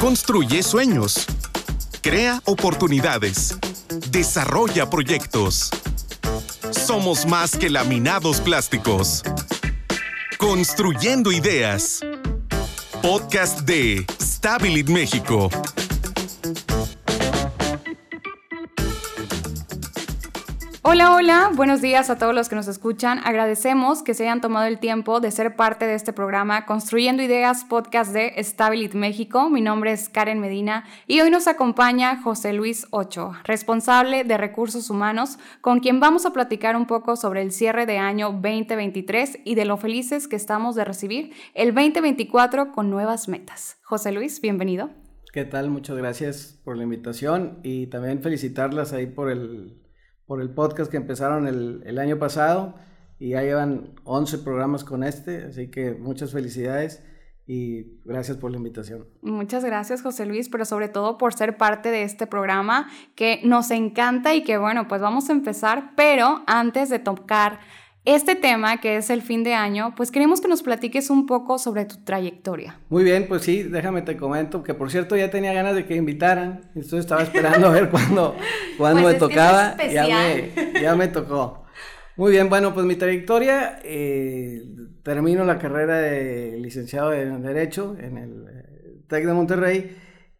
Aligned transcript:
Construye 0.00 0.62
sueños. 0.62 1.26
Crea 2.00 2.40
oportunidades. 2.46 3.54
Desarrolla 4.10 4.88
proyectos. 4.88 5.68
Somos 6.70 7.26
más 7.26 7.54
que 7.54 7.68
laminados 7.68 8.40
plásticos. 8.40 9.22
Construyendo 10.38 11.30
ideas. 11.32 12.00
Podcast 13.02 13.60
de 13.60 14.06
Stabilit 14.18 14.88
México. 14.88 15.50
Hola, 20.92 21.14
hola, 21.14 21.52
buenos 21.54 21.80
días 21.80 22.10
a 22.10 22.18
todos 22.18 22.34
los 22.34 22.48
que 22.48 22.56
nos 22.56 22.66
escuchan. 22.66 23.20
Agradecemos 23.22 24.02
que 24.02 24.12
se 24.12 24.24
hayan 24.24 24.40
tomado 24.40 24.66
el 24.66 24.80
tiempo 24.80 25.20
de 25.20 25.30
ser 25.30 25.54
parte 25.54 25.86
de 25.86 25.94
este 25.94 26.12
programa 26.12 26.66
Construyendo 26.66 27.22
Ideas 27.22 27.62
Podcast 27.62 28.12
de 28.12 28.34
Stabilit 28.42 28.94
México. 28.94 29.50
Mi 29.50 29.60
nombre 29.60 29.92
es 29.92 30.08
Karen 30.08 30.40
Medina 30.40 30.82
y 31.06 31.20
hoy 31.20 31.30
nos 31.30 31.46
acompaña 31.46 32.20
José 32.20 32.52
Luis 32.54 32.88
Ocho, 32.90 33.34
responsable 33.44 34.24
de 34.24 34.36
recursos 34.36 34.90
humanos, 34.90 35.38
con 35.60 35.78
quien 35.78 36.00
vamos 36.00 36.26
a 36.26 36.32
platicar 36.32 36.74
un 36.74 36.88
poco 36.88 37.14
sobre 37.14 37.42
el 37.42 37.52
cierre 37.52 37.86
de 37.86 37.98
año 37.98 38.32
2023 38.32 39.42
y 39.44 39.54
de 39.54 39.66
lo 39.66 39.76
felices 39.76 40.26
que 40.26 40.34
estamos 40.34 40.74
de 40.74 40.84
recibir 40.84 41.32
el 41.54 41.72
2024 41.72 42.72
con 42.72 42.90
nuevas 42.90 43.28
metas. 43.28 43.78
José 43.84 44.10
Luis, 44.10 44.40
bienvenido. 44.40 44.90
¿Qué 45.32 45.44
tal? 45.44 45.70
Muchas 45.70 45.96
gracias 45.96 46.58
por 46.64 46.76
la 46.76 46.82
invitación 46.82 47.60
y 47.62 47.86
también 47.86 48.20
felicitarlas 48.24 48.92
ahí 48.92 49.06
por 49.06 49.30
el 49.30 49.76
por 50.30 50.40
el 50.40 50.50
podcast 50.50 50.88
que 50.92 50.96
empezaron 50.96 51.48
el, 51.48 51.82
el, 51.84 51.98
año 51.98 52.20
pasado 52.20 52.76
y 53.18 53.30
ya 53.30 53.42
llevan 53.42 53.94
11 54.04 54.38
programas 54.38 54.84
con 54.84 55.02
este, 55.02 55.46
así 55.46 55.72
que 55.72 55.90
muchas 55.94 56.30
felicidades 56.30 57.02
y 57.48 57.98
gracias 58.04 58.36
por 58.36 58.52
la 58.52 58.58
invitación. 58.58 59.08
Muchas 59.22 59.64
gracias 59.64 60.02
José 60.02 60.26
Luis, 60.26 60.48
pero 60.48 60.64
sobre 60.64 60.88
todo 60.88 61.18
por 61.18 61.34
ser 61.34 61.56
parte 61.56 61.90
de 61.90 62.04
este 62.04 62.28
programa 62.28 62.88
que 63.16 63.40
nos 63.42 63.72
encanta 63.72 64.32
y 64.32 64.44
que 64.44 64.56
bueno, 64.56 64.86
pues 64.86 65.00
vamos 65.00 65.28
a 65.30 65.32
empezar, 65.32 65.94
pero 65.96 66.44
antes 66.46 66.90
de 66.90 67.00
tocar 67.00 67.58
este 68.04 68.34
tema, 68.34 68.80
que 68.80 68.96
es 68.96 69.10
el 69.10 69.20
fin 69.22 69.44
de 69.44 69.54
año, 69.54 69.94
pues 69.96 70.10
queremos 70.10 70.40
que 70.40 70.48
nos 70.48 70.62
platiques 70.62 71.10
un 71.10 71.26
poco 71.26 71.58
sobre 71.58 71.84
tu 71.84 72.02
trayectoria. 72.02 72.78
Muy 72.88 73.04
bien, 73.04 73.26
pues 73.28 73.42
sí, 73.42 73.62
déjame 73.62 74.02
te 74.02 74.16
comento, 74.16 74.62
que 74.62 74.74
por 74.74 74.90
cierto 74.90 75.16
ya 75.16 75.30
tenía 75.30 75.52
ganas 75.52 75.74
de 75.74 75.84
que 75.84 75.96
invitaran, 75.96 76.62
entonces 76.74 77.00
estaba 77.00 77.22
esperando 77.22 77.66
a 77.68 77.70
ver 77.70 77.90
cuándo, 77.90 78.36
cuándo 78.78 79.02
Pues 79.02 79.04
me 79.04 79.10
es 79.10 79.14
que 79.14 79.18
tocaba, 79.18 79.76
es 79.78 79.92
ya 79.92 80.04
especial. 80.06 80.72
me, 80.74 80.80
ya 80.80 80.94
me 80.94 81.08
tocó. 81.08 81.64
Muy 82.16 82.32
bien, 82.32 82.48
bueno, 82.48 82.74
pues 82.74 82.86
mi 82.86 82.96
trayectoria, 82.96 83.80
eh, 83.84 84.62
termino 85.02 85.44
la 85.44 85.58
carrera 85.58 85.98
de 85.98 86.58
licenciado 86.58 87.12
en 87.12 87.42
Derecho 87.42 87.96
en 87.98 88.18
el 88.18 88.46
eh, 88.50 89.00
TEC 89.08 89.26
de 89.26 89.32
Monterrey 89.32 89.96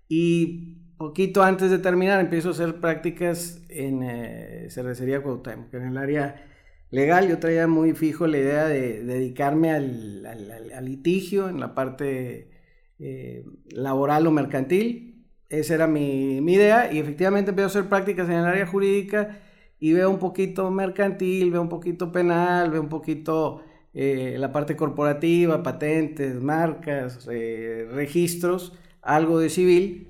y 0.08 0.76
poquito 0.98 1.42
antes 1.42 1.70
de 1.70 1.78
terminar 1.78 2.20
empiezo 2.20 2.48
a 2.48 2.52
hacer 2.52 2.80
prácticas 2.80 3.62
en 3.70 4.02
eh, 4.02 4.66
Cervecería 4.70 5.22
Cuauhtémoc, 5.22 5.72
en 5.72 5.88
el 5.88 5.96
área 5.96 6.46
legal. 6.90 7.28
Yo 7.28 7.38
traía 7.38 7.66
muy 7.66 7.94
fijo 7.94 8.26
la 8.26 8.38
idea 8.38 8.66
de 8.66 9.02
dedicarme 9.04 9.72
al, 9.72 10.84
litigio 10.84 11.48
en 11.48 11.60
la 11.60 11.74
parte 11.74 12.50
eh, 12.98 13.44
laboral 13.70 14.26
o 14.26 14.30
mercantil. 14.30 15.26
Esa 15.48 15.74
era 15.74 15.86
mi, 15.86 16.40
mi 16.40 16.54
idea 16.54 16.92
y 16.92 16.98
efectivamente 16.98 17.50
empiezo 17.50 17.66
a 17.66 17.70
hacer 17.70 17.88
prácticas 17.88 18.28
en 18.28 18.36
el 18.36 18.44
área 18.44 18.66
jurídica 18.66 19.40
y 19.80 19.92
veo 19.92 20.10
un 20.10 20.18
poquito 20.18 20.70
mercantil, 20.70 21.50
veo 21.50 21.62
un 21.62 21.68
poquito 21.68 22.12
penal, 22.12 22.70
veo 22.70 22.82
un 22.82 22.88
poquito 22.88 23.62
eh, 23.92 24.36
la 24.38 24.52
parte 24.52 24.76
corporativa, 24.76 25.62
patentes, 25.62 26.40
marcas, 26.40 27.26
eh, 27.30 27.88
registros, 27.90 28.72
algo 29.02 29.40
de 29.40 29.50
civil 29.50 30.08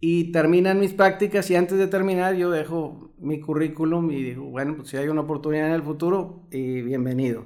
y 0.00 0.32
terminan 0.32 0.80
mis 0.80 0.92
prácticas 0.92 1.50
y 1.50 1.56
antes 1.56 1.78
de 1.78 1.86
terminar 1.86 2.34
yo 2.34 2.50
dejo 2.50 3.13
mi 3.24 3.40
currículum 3.40 4.10
y 4.10 4.22
digo, 4.22 4.44
bueno, 4.44 4.76
pues 4.76 4.88
si 4.88 4.96
hay 4.96 5.08
una 5.08 5.22
oportunidad 5.22 5.66
en 5.68 5.72
el 5.74 5.82
futuro, 5.82 6.46
y 6.50 6.82
bienvenido. 6.82 7.44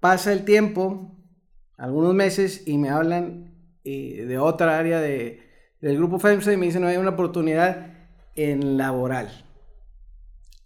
Pasa 0.00 0.32
el 0.32 0.44
tiempo, 0.44 1.16
algunos 1.76 2.14
meses, 2.14 2.66
y 2.66 2.78
me 2.78 2.90
hablan 2.90 3.54
eh, 3.84 4.24
de 4.26 4.38
otra 4.38 4.78
área 4.78 5.00
de, 5.00 5.40
del 5.80 5.96
grupo 5.96 6.18
FEMSA 6.18 6.52
y 6.52 6.56
me 6.56 6.66
dicen, 6.66 6.82
no, 6.82 6.88
hay 6.88 6.96
una 6.96 7.10
oportunidad 7.10 7.94
en 8.36 8.76
laboral. 8.76 9.44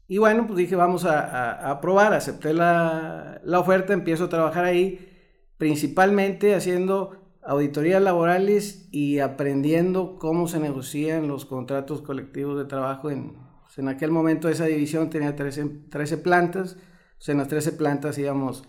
Y 0.08 0.18
bueno, 0.18 0.46
pues 0.46 0.58
dije, 0.58 0.76
vamos 0.76 1.04
a, 1.06 1.20
a- 1.20 1.70
a 1.70 1.80
probar, 1.80 2.12
acepté 2.12 2.52
la, 2.52 3.41
la 3.44 3.58
oferta, 3.60 3.94
empiezo 3.94 4.24
a 4.24 4.28
trabajar 4.28 4.64
ahí, 4.64 5.08
principalmente 5.56 6.54
haciendo 6.54 7.18
auditorías 7.42 8.02
laborales 8.02 8.88
y 8.92 9.20
aprendiendo 9.20 10.16
cómo 10.18 10.48
se 10.48 10.60
negocian 10.60 11.28
los 11.28 11.46
contratos 11.46 12.02
colectivos 12.02 12.58
de 12.58 12.66
trabajo. 12.66 13.10
En, 13.10 13.32
pues, 13.72 13.78
en 13.78 13.88
aquel 13.88 14.10
momento 14.10 14.50
esa 14.50 14.66
división 14.66 15.09
tenía 15.09 15.34
13, 15.34 15.65
13 15.88 16.19
plantas, 16.19 16.77
pues, 17.16 17.28
en 17.31 17.38
las 17.38 17.49
13 17.49 17.72
plantas 17.72 18.19
íbamos 18.19 18.65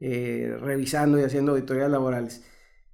eh, 0.00 0.56
revisando 0.60 1.16
y 1.18 1.22
haciendo 1.22 1.52
auditorías 1.52 1.88
laborales. 1.88 2.44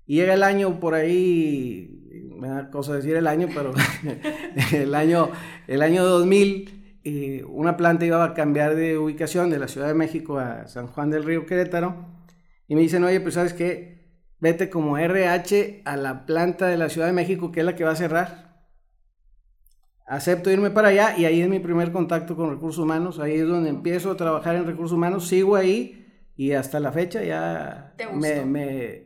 Y 0.07 0.17
llega 0.17 0.35
el 0.35 0.43
año 0.43 0.79
por 0.79 0.93
ahí, 0.93 2.29
me 2.39 2.49
da 2.49 2.71
cosa 2.71 2.95
decir 2.95 3.17
el 3.17 3.27
año, 3.27 3.49
pero 3.55 3.73
el 4.75 4.95
año, 4.95 5.31
el 5.67 5.81
año 5.81 6.05
2000, 6.05 6.99
eh, 7.05 7.45
una 7.49 7.79
planta 7.79 8.05
iba 8.05 8.23
a 8.23 8.35
cambiar 8.35 8.75
de 8.77 8.99
ubicación 8.99 9.49
de 9.49 9.59
la 9.59 9.69
Ciudad 9.69 9.89
de 9.89 9.95
México 9.95 10.39
a 10.39 10.69
San 10.69 10.89
Juan 10.89 11.09
del 11.11 11.25
Río 11.25 11.47
Querétaro. 11.47 12.07
Y 12.69 12.75
me 12.75 12.83
dicen, 12.83 13.05
oye, 13.05 13.21
pues 13.21 13.35
sabes 13.35 13.55
qué, 13.55 14.21
vete 14.39 14.69
como 14.69 14.99
RH 14.99 15.81
a 15.87 15.97
la 15.97 16.27
planta 16.27 16.67
de 16.67 16.77
la 16.77 16.91
Ciudad 16.91 17.07
de 17.07 17.15
México, 17.15 17.51
que 17.51 17.61
es 17.61 17.67
la 17.67 17.75
que 17.75 17.85
va 17.85 17.93
a 17.93 17.97
cerrar. 17.97 18.54
Acepto 20.07 20.51
irme 20.51 20.71
para 20.71 20.89
allá 20.89 21.17
y 21.17 21.25
ahí 21.25 21.41
es 21.41 21.49
mi 21.49 21.61
primer 21.61 21.91
contacto 21.93 22.37
con 22.37 22.51
recursos 22.51 22.83
humanos. 22.83 23.19
Ahí 23.19 23.35
es 23.35 23.47
donde 23.49 23.71
empiezo 23.71 24.11
a 24.11 24.17
trabajar 24.17 24.57
en 24.57 24.67
recursos 24.67 24.93
humanos. 24.93 25.27
Sigo 25.29 25.57
ahí 25.57 26.07
y 26.37 26.53
hasta 26.53 26.81
la 26.81 26.93
fecha 26.93 27.23
ya 27.23 27.95
¿Te 27.97 28.07
gustó? 28.07 28.21
me, 28.21 28.45
me, 28.45 29.05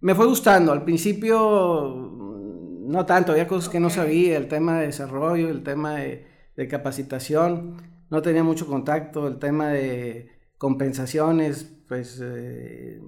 me 0.00 0.14
fue 0.14 0.26
gustando. 0.26 0.72
Al 0.72 0.84
principio 0.84 1.94
mm, 1.94 2.90
no 2.90 3.04
tanto, 3.04 3.32
había 3.32 3.46
cosas 3.46 3.68
que 3.68 3.80
no 3.80 3.90
sabía, 3.90 4.36
el 4.36 4.48
tema 4.48 4.80
de 4.80 4.86
desarrollo, 4.86 5.48
el 5.50 5.62
tema 5.62 5.96
de, 5.96 6.26
de 6.56 6.68
capacitación, 6.68 7.76
no 8.10 8.22
tenía 8.22 8.42
mucho 8.42 8.66
contacto, 8.66 9.28
el 9.28 9.38
tema 9.38 9.68
de 9.68 10.30
compensaciones, 10.56 11.70
pues 11.86 12.20
eh, 12.22 13.00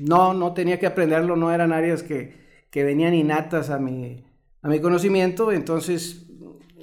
no, 0.00 0.34
no 0.34 0.52
tenía 0.54 0.78
que 0.78 0.86
aprenderlo, 0.86 1.36
no 1.36 1.52
eran 1.52 1.72
áreas 1.72 2.02
que, 2.02 2.34
que 2.70 2.84
venían 2.84 3.14
innatas 3.14 3.70
a 3.70 3.78
mi, 3.78 4.26
a 4.62 4.68
mi 4.68 4.80
conocimiento, 4.80 5.52
entonces 5.52 6.27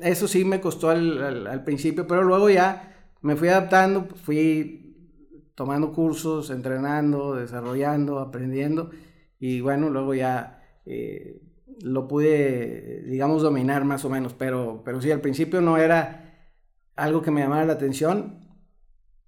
eso 0.01 0.28
sí 0.28 0.45
me 0.45 0.61
costó 0.61 0.89
al, 0.89 1.22
al- 1.23 1.47
al 1.47 1.63
principio, 1.63 2.07
pero 2.07 2.23
luego 2.23 2.50
ya 2.50 2.94
me 3.22 3.35
fui 3.35 3.47
adaptando, 3.47 4.07
fui 4.23 4.81
tomando 5.56 5.94
cursos, 5.94 6.50
entrenando, 6.50 7.35
desarrollando, 7.35 8.19
aprendiendo, 8.19 8.91
y 9.39 9.61
bueno, 9.61 9.89
luego 9.89 10.13
ya 10.13 10.61
eh, 10.85 11.41
lo 11.81 12.07
pude, 12.07 13.03
digamos, 13.06 13.41
dominar 13.41 13.85
más 13.85 14.03
o 14.06 14.09
menos, 14.09 14.33
pero, 14.33 14.81
pero 14.83 15.01
sí, 15.01 15.11
al 15.11 15.22
principio 15.22 15.61
no 15.61 15.78
era 15.78 16.33
algo 16.95 17.22
que 17.22 17.31
me 17.31 17.41
llamara 17.41 17.66
la 17.66 17.73
atención. 17.73 18.39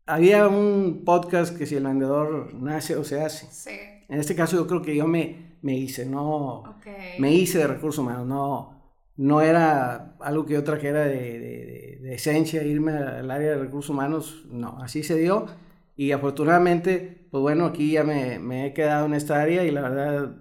Había 0.05 0.47
un 0.47 1.03
podcast 1.05 1.57
que 1.57 1.65
si 1.65 1.75
el 1.75 1.83
vendedor 1.83 2.53
nace 2.53 2.95
o 2.95 3.03
se 3.03 3.21
hace. 3.21 3.47
Sí. 3.51 3.77
En 4.07 4.19
este 4.19 4.35
caso 4.35 4.55
yo 4.55 4.65
creo 4.67 4.81
que 4.81 4.95
yo 4.95 5.05
me, 5.05 5.57
me 5.61 5.77
hice, 5.77 6.05
no, 6.05 6.63
me 7.19 7.33
hice 7.33 7.57
de 7.57 7.67
recursos 7.67 7.99
humanos, 7.99 8.25
no, 8.25 8.76
no 9.17 9.41
era 9.41 10.15
algo 10.21 10.45
que 10.45 10.53
yo 10.53 10.63
trajera 10.63 11.01
de, 11.01 11.15
de- 11.39 11.99
de- 12.01 12.13
esencia, 12.13 12.63
irme 12.63 12.93
al 12.93 13.29
área 13.29 13.49
de 13.51 13.57
recursos 13.57 13.89
humanos, 13.89 14.45
no, 14.49 14.77
así 14.81 15.03
se 15.03 15.15
dio 15.17 15.45
y 15.95 16.11
afortunadamente, 16.11 17.27
pues 17.31 17.41
bueno, 17.41 17.65
aquí 17.65 17.91
ya 17.91 18.03
me, 18.03 18.39
me 18.39 18.67
he 18.67 18.73
quedado 18.73 19.05
en 19.07 19.13
esta 19.13 19.41
área 19.41 19.63
y 19.65 19.71
la 19.71 19.81
verdad, 19.81 20.35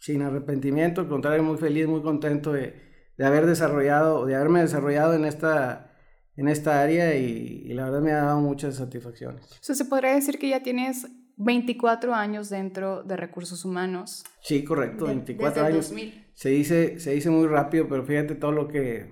sin 0.00 0.22
arrepentimiento, 0.22 1.00
al 1.00 1.08
contrario, 1.08 1.42
muy 1.42 1.56
feliz, 1.56 1.86
muy 1.86 2.02
contento 2.02 2.52
de, 2.52 2.74
de 3.16 3.24
haber 3.26 3.46
desarrollado, 3.46 4.26
de 4.26 4.34
haberme 4.36 4.60
desarrollado 4.60 5.14
en 5.14 5.24
esta, 5.24 5.92
en 6.36 6.48
esta 6.48 6.82
área 6.82 7.16
y, 7.16 7.62
y 7.66 7.72
la 7.74 7.84
verdad 7.86 8.00
me 8.02 8.12
ha 8.12 8.22
dado 8.24 8.40
muchas 8.40 8.76
satisfacciones. 8.76 9.44
O 9.52 9.56
sea, 9.62 9.74
se 9.74 9.84
podría 9.86 10.14
decir 10.14 10.38
que 10.38 10.48
ya 10.50 10.62
tienes 10.62 11.06
24 11.38 12.14
años 12.14 12.50
dentro 12.50 13.02
de 13.02 13.16
recursos 13.16 13.64
humanos. 13.64 14.24
Sí, 14.42 14.64
correcto, 14.64 15.04
De- 15.06 15.14
24 15.14 15.62
desde 15.62 15.74
años. 15.74 15.88
2000. 15.90 16.26
Se 16.34 16.48
dice, 16.50 17.00
se 17.00 17.12
dice 17.12 17.30
muy 17.30 17.46
rápido, 17.46 17.88
pero 17.88 18.04
fíjate 18.04 18.34
todo 18.34 18.52
lo 18.52 18.68
que, 18.68 19.10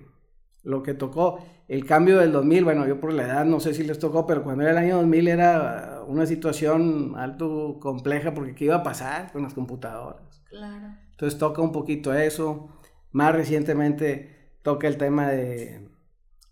lo 0.62 0.82
que 0.82 0.94
tocó. 0.94 1.38
El 1.68 1.84
cambio 1.84 2.18
del 2.18 2.30
2000, 2.30 2.62
bueno, 2.64 2.86
yo 2.86 3.00
por 3.00 3.12
la 3.12 3.24
edad 3.24 3.44
no 3.44 3.58
sé 3.58 3.74
si 3.74 3.82
les 3.82 3.98
tocó, 3.98 4.26
pero 4.26 4.44
cuando 4.44 4.62
era 4.62 4.70
el 4.72 4.78
año 4.78 4.96
2000 4.98 5.26
era 5.28 6.02
una 6.06 6.26
situación 6.26 7.14
alto 7.16 7.78
compleja 7.80 8.34
porque 8.34 8.54
¿qué 8.54 8.66
iba 8.66 8.76
a 8.76 8.82
pasar 8.84 9.32
con 9.32 9.42
las 9.42 9.54
computadoras? 9.54 10.44
Claro. 10.48 10.94
Entonces 11.10 11.38
toca 11.38 11.62
un 11.62 11.72
poquito 11.72 12.14
eso. 12.14 12.68
Más 13.10 13.34
recientemente 13.34 14.58
toca 14.62 14.86
el 14.86 14.96
tema 14.96 15.28
de, 15.28 15.88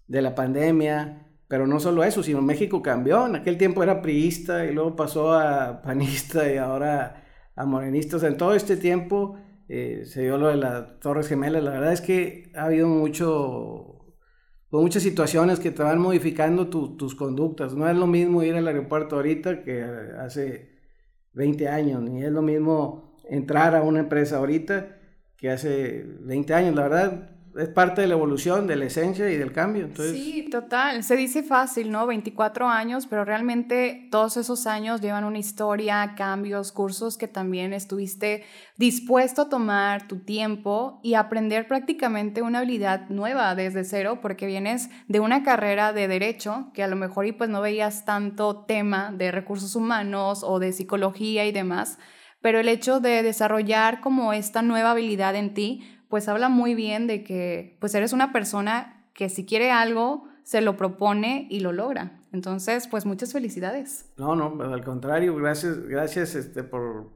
de 0.09 0.23
la 0.23 0.35
pandemia, 0.35 1.24
pero 1.49 1.67
no 1.67 1.81
solo 1.81 2.05
eso, 2.05 2.23
sino 2.23 2.43
México 2.43 2.82
cambió. 2.82 3.26
En 3.26 3.37
aquel 3.37 3.58
tiempo 3.58 3.82
era 3.82 4.02
priista 4.02 4.64
y 4.64 4.73
luego 4.73 4.96
pasó 4.96 5.35
a 5.35 5.82
panista 5.82 6.50
y 6.52 6.56
ahora 6.56 7.25
a 7.55 7.64
morenista. 7.64 8.17
En 8.26 8.37
todo 8.37 8.55
este 8.55 8.76
tiempo 8.76 9.37
eh, 9.69 10.02
se 10.06 10.23
dio 10.23 10.38
lo 10.38 10.49
de 10.49 10.56
las 10.56 10.99
Torres 11.00 11.29
Gemelas. 11.29 11.62
La 11.62 11.73
verdad 11.73 11.93
es 11.93 12.00
que 12.00 12.50
ha 12.55 12.67
habido 12.67 12.88
mucho, 12.88 14.14
pues, 14.70 14.82
muchas 14.82 15.02
situaciones 15.02 15.61
que 15.61 15.70
te 15.70 15.82
van 15.82 15.99
modificando 16.00 16.69
tus 16.69 17.14
conductas. 17.14 17.75
No 17.75 17.88
es 17.88 17.96
lo 17.96 18.06
mismo 18.06 18.43
ir 18.43 18.55
al 18.55 18.67
aeropuerto 18.69 19.17
ahorita 19.17 19.62
que 19.62 19.82
hace 20.19 20.75
20 21.35 21.69
años, 21.69 22.02
ni 22.02 22.25
es 22.25 22.32
lo 22.32 22.43
mismo 22.43 23.17
entrar 23.29 23.75
a 23.75 23.82
una 23.82 24.00
empresa 24.00 24.38
ahorita 24.38 24.96
que 25.37 25.50
hace 25.50 26.05
20 26.20 26.55
años. 26.55 26.75
La 26.75 26.82
verdad, 26.82 27.34
es 27.56 27.69
parte 27.69 28.01
de 28.01 28.06
la 28.06 28.15
evolución, 28.15 28.67
de 28.67 28.77
la 28.77 28.87
esencia 28.87 29.31
y 29.31 29.37
del 29.37 29.53
cambio. 29.53 29.89
Sí, 29.97 30.49
total. 30.51 31.05
Se 31.05 31.17
dice 31.17 31.43
fácil, 31.43 31.91
¿no? 31.91 32.06
24 32.06 32.69
años, 32.69 33.06
pero 33.06 33.25
realmente 33.25 34.09
todos 34.11 34.37
esos 34.37 34.67
años 34.67 35.01
llevan 35.01 35.25
una 35.25 35.39
historia, 35.39 36.15
cambios, 36.17 36.73
cursos 36.73 37.17
que 37.17 37.29
también 37.29 37.73
estuviste 37.73 38.45
dispuesto 38.77 39.43
a 39.43 39.49
tomar 39.49 40.09
tu 40.09 40.19
tiempo 40.21 41.01
y 41.03 41.15
aprender 41.15 41.69
prácticamente 41.69 42.43
una 42.43 42.59
habilidad 42.59 43.09
nueva 43.09 43.55
desde 43.55 43.85
cero, 43.85 44.19
porque 44.21 44.47
vienes 44.47 44.91
de 45.09 45.21
una 45.21 45.43
carrera 45.43 45.93
de 45.93 46.09
derecho 46.09 46.71
que 46.75 46.83
a 46.83 46.89
lo 46.89 46.97
mejor 46.97 47.27
y 47.27 47.33
pues 47.33 47.51
no 47.51 47.61
veías 47.61 48.05
tanto 48.05 48.65
tema 48.65 49.12
de 49.12 49.31
recursos 49.31 49.77
humanos 49.77 50.43
o 50.43 50.59
de 50.59 50.73
psicología 50.73 51.47
y 51.47 51.53
demás, 51.53 51.99
pero 52.45 52.61
el 52.61 52.69
hecho 52.69 53.01
de 53.01 53.23
desarrollar 53.23 54.03
como 54.03 54.35
esta 54.35 54.61
nueva 54.61 54.91
habilidad 54.91 55.35
en 55.35 55.55
ti, 55.55 55.94
pues 56.15 56.29
habla 56.29 56.49
muy 56.49 56.77
bien 56.77 57.09
de 57.09 57.25
que 57.25 57.77
pues 57.81 57.93
eres 57.97 58.13
una 58.13 58.33
persona 58.33 59.05
que 59.15 59.29
si 59.29 59.45
quiere 59.45 59.73
algo, 59.73 60.29
se 60.45 60.61
lo 60.61 60.77
propone 60.77 61.49
y 61.51 61.59
lo 61.59 61.73
logra. 61.73 62.21
Entonces, 62.31 62.87
pues 62.87 63.05
muchas 63.05 63.33
felicidades. 63.33 64.13
No, 64.17 64.37
no, 64.37 64.57
pues, 64.57 64.69
al 64.69 64.85
contrario, 64.85 65.35
gracias, 65.35 65.81
gracias 65.89 66.37
este, 66.37 66.63
por, 66.63 67.13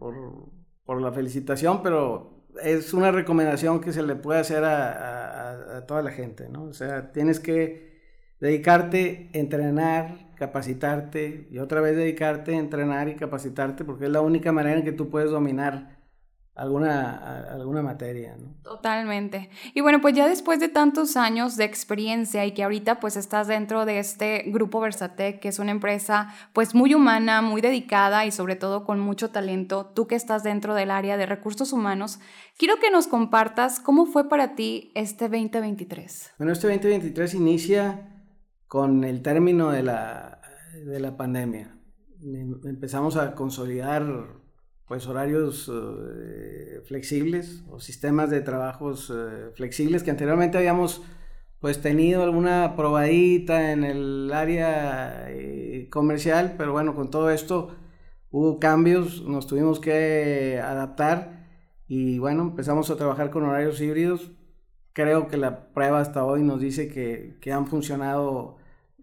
por, 0.84 1.00
la 1.00 1.12
felicitación, 1.12 1.80
pero 1.84 2.44
es 2.60 2.92
una 2.92 3.12
recomendación 3.12 3.80
que 3.80 3.92
se 3.92 4.02
le 4.02 4.16
puede 4.16 4.40
hacer 4.40 4.64
a, 4.64 5.76
a, 5.76 5.86
toda 5.86 6.02
la 6.02 6.10
gente, 6.10 6.48
¿no? 6.48 6.64
O 6.64 6.72
sea, 6.72 7.12
tienes 7.12 7.38
que 7.38 8.00
dedicarte, 8.40 9.30
entrenar, 9.32 10.34
capacitarte 10.34 11.46
y 11.52 11.58
otra 11.60 11.80
vez 11.80 11.94
dedicarte, 11.94 12.52
entrenar 12.54 13.08
y 13.08 13.14
capacitarte 13.14 13.84
porque 13.84 14.06
es 14.06 14.10
la 14.10 14.22
única 14.22 14.50
manera 14.50 14.76
en 14.76 14.84
que 14.84 14.90
tú 14.90 15.08
puedes 15.08 15.30
dominar 15.30 15.97
alguna, 16.58 17.44
alguna 17.52 17.82
materia. 17.82 18.36
¿no? 18.36 18.54
Totalmente. 18.62 19.48
Y 19.74 19.80
bueno, 19.80 20.00
pues 20.00 20.14
ya 20.14 20.28
después 20.28 20.58
de 20.58 20.68
tantos 20.68 21.16
años 21.16 21.56
de 21.56 21.64
experiencia 21.64 22.44
y 22.44 22.52
que 22.52 22.64
ahorita 22.64 22.98
pues 22.98 23.16
estás 23.16 23.46
dentro 23.46 23.86
de 23.86 24.00
este 24.00 24.42
grupo 24.48 24.80
Versatec, 24.80 25.40
que 25.40 25.48
es 25.48 25.58
una 25.60 25.70
empresa 25.70 26.34
pues 26.52 26.74
muy 26.74 26.94
humana, 26.94 27.42
muy 27.42 27.60
dedicada 27.60 28.26
y 28.26 28.32
sobre 28.32 28.56
todo 28.56 28.84
con 28.84 28.98
mucho 28.98 29.30
talento, 29.30 29.86
tú 29.94 30.08
que 30.08 30.16
estás 30.16 30.42
dentro 30.42 30.74
del 30.74 30.90
área 30.90 31.16
de 31.16 31.26
recursos 31.26 31.72
humanos, 31.72 32.18
quiero 32.58 32.76
que 32.80 32.90
nos 32.90 33.06
compartas 33.06 33.78
cómo 33.78 34.06
fue 34.06 34.28
para 34.28 34.56
ti 34.56 34.90
este 34.94 35.28
2023. 35.28 36.32
Bueno, 36.38 36.52
este 36.52 36.66
2023 36.66 37.34
inicia 37.34 38.24
con 38.66 39.04
el 39.04 39.22
término 39.22 39.70
de 39.70 39.84
la, 39.84 40.40
de 40.84 40.98
la 40.98 41.16
pandemia. 41.16 41.78
Em, 42.20 42.60
empezamos 42.64 43.16
a 43.16 43.36
consolidar 43.36 44.02
pues 44.88 45.06
horarios 45.06 45.70
eh, 45.72 46.80
flexibles 46.86 47.62
o 47.70 47.78
sistemas 47.78 48.30
de 48.30 48.40
trabajos 48.40 49.12
eh, 49.14 49.50
flexibles 49.54 50.02
que 50.02 50.10
anteriormente 50.10 50.56
habíamos 50.56 51.02
pues 51.60 51.82
tenido 51.82 52.22
alguna 52.22 52.74
probadita 52.74 53.72
en 53.72 53.84
el 53.84 54.32
área 54.32 55.26
eh, 55.28 55.88
comercial, 55.90 56.54
pero 56.56 56.72
bueno, 56.72 56.94
con 56.94 57.10
todo 57.10 57.30
esto 57.30 57.76
hubo 58.30 58.58
cambios, 58.58 59.22
nos 59.24 59.46
tuvimos 59.46 59.78
que 59.78 60.60
adaptar 60.64 61.46
y 61.86 62.18
bueno, 62.18 62.42
empezamos 62.42 62.90
a 62.90 62.96
trabajar 62.96 63.30
con 63.30 63.44
horarios 63.44 63.80
híbridos. 63.80 64.30
Creo 64.92 65.28
que 65.28 65.36
la 65.36 65.72
prueba 65.72 66.00
hasta 66.00 66.24
hoy 66.24 66.42
nos 66.42 66.60
dice 66.60 66.88
que, 66.88 67.36
que 67.40 67.52
han 67.52 67.66
funcionado 67.66 68.56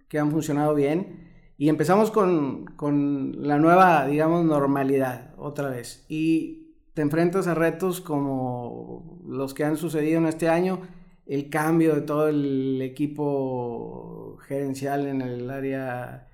que 0.07 0.19
han 0.19 0.31
funcionado 0.31 0.75
bien 0.75 1.24
y 1.57 1.69
empezamos 1.69 2.11
con, 2.11 2.65
con, 2.75 3.47
la 3.47 3.57
nueva, 3.57 4.05
digamos, 4.07 4.45
normalidad 4.45 5.33
otra 5.37 5.69
vez. 5.69 6.05
Y 6.09 6.75
te 6.93 7.01
enfrentas 7.01 7.47
a 7.47 7.53
retos 7.53 8.01
como 8.01 9.21
los 9.27 9.53
que 9.53 9.63
han 9.63 9.77
sucedido 9.77 10.19
en 10.19 10.27
este 10.27 10.49
año, 10.49 10.81
el 11.25 11.49
cambio 11.49 11.95
de 11.95 12.01
todo 12.01 12.27
el 12.27 12.81
equipo 12.81 14.37
gerencial 14.47 15.07
en 15.07 15.21
el 15.21 15.49
área 15.49 16.27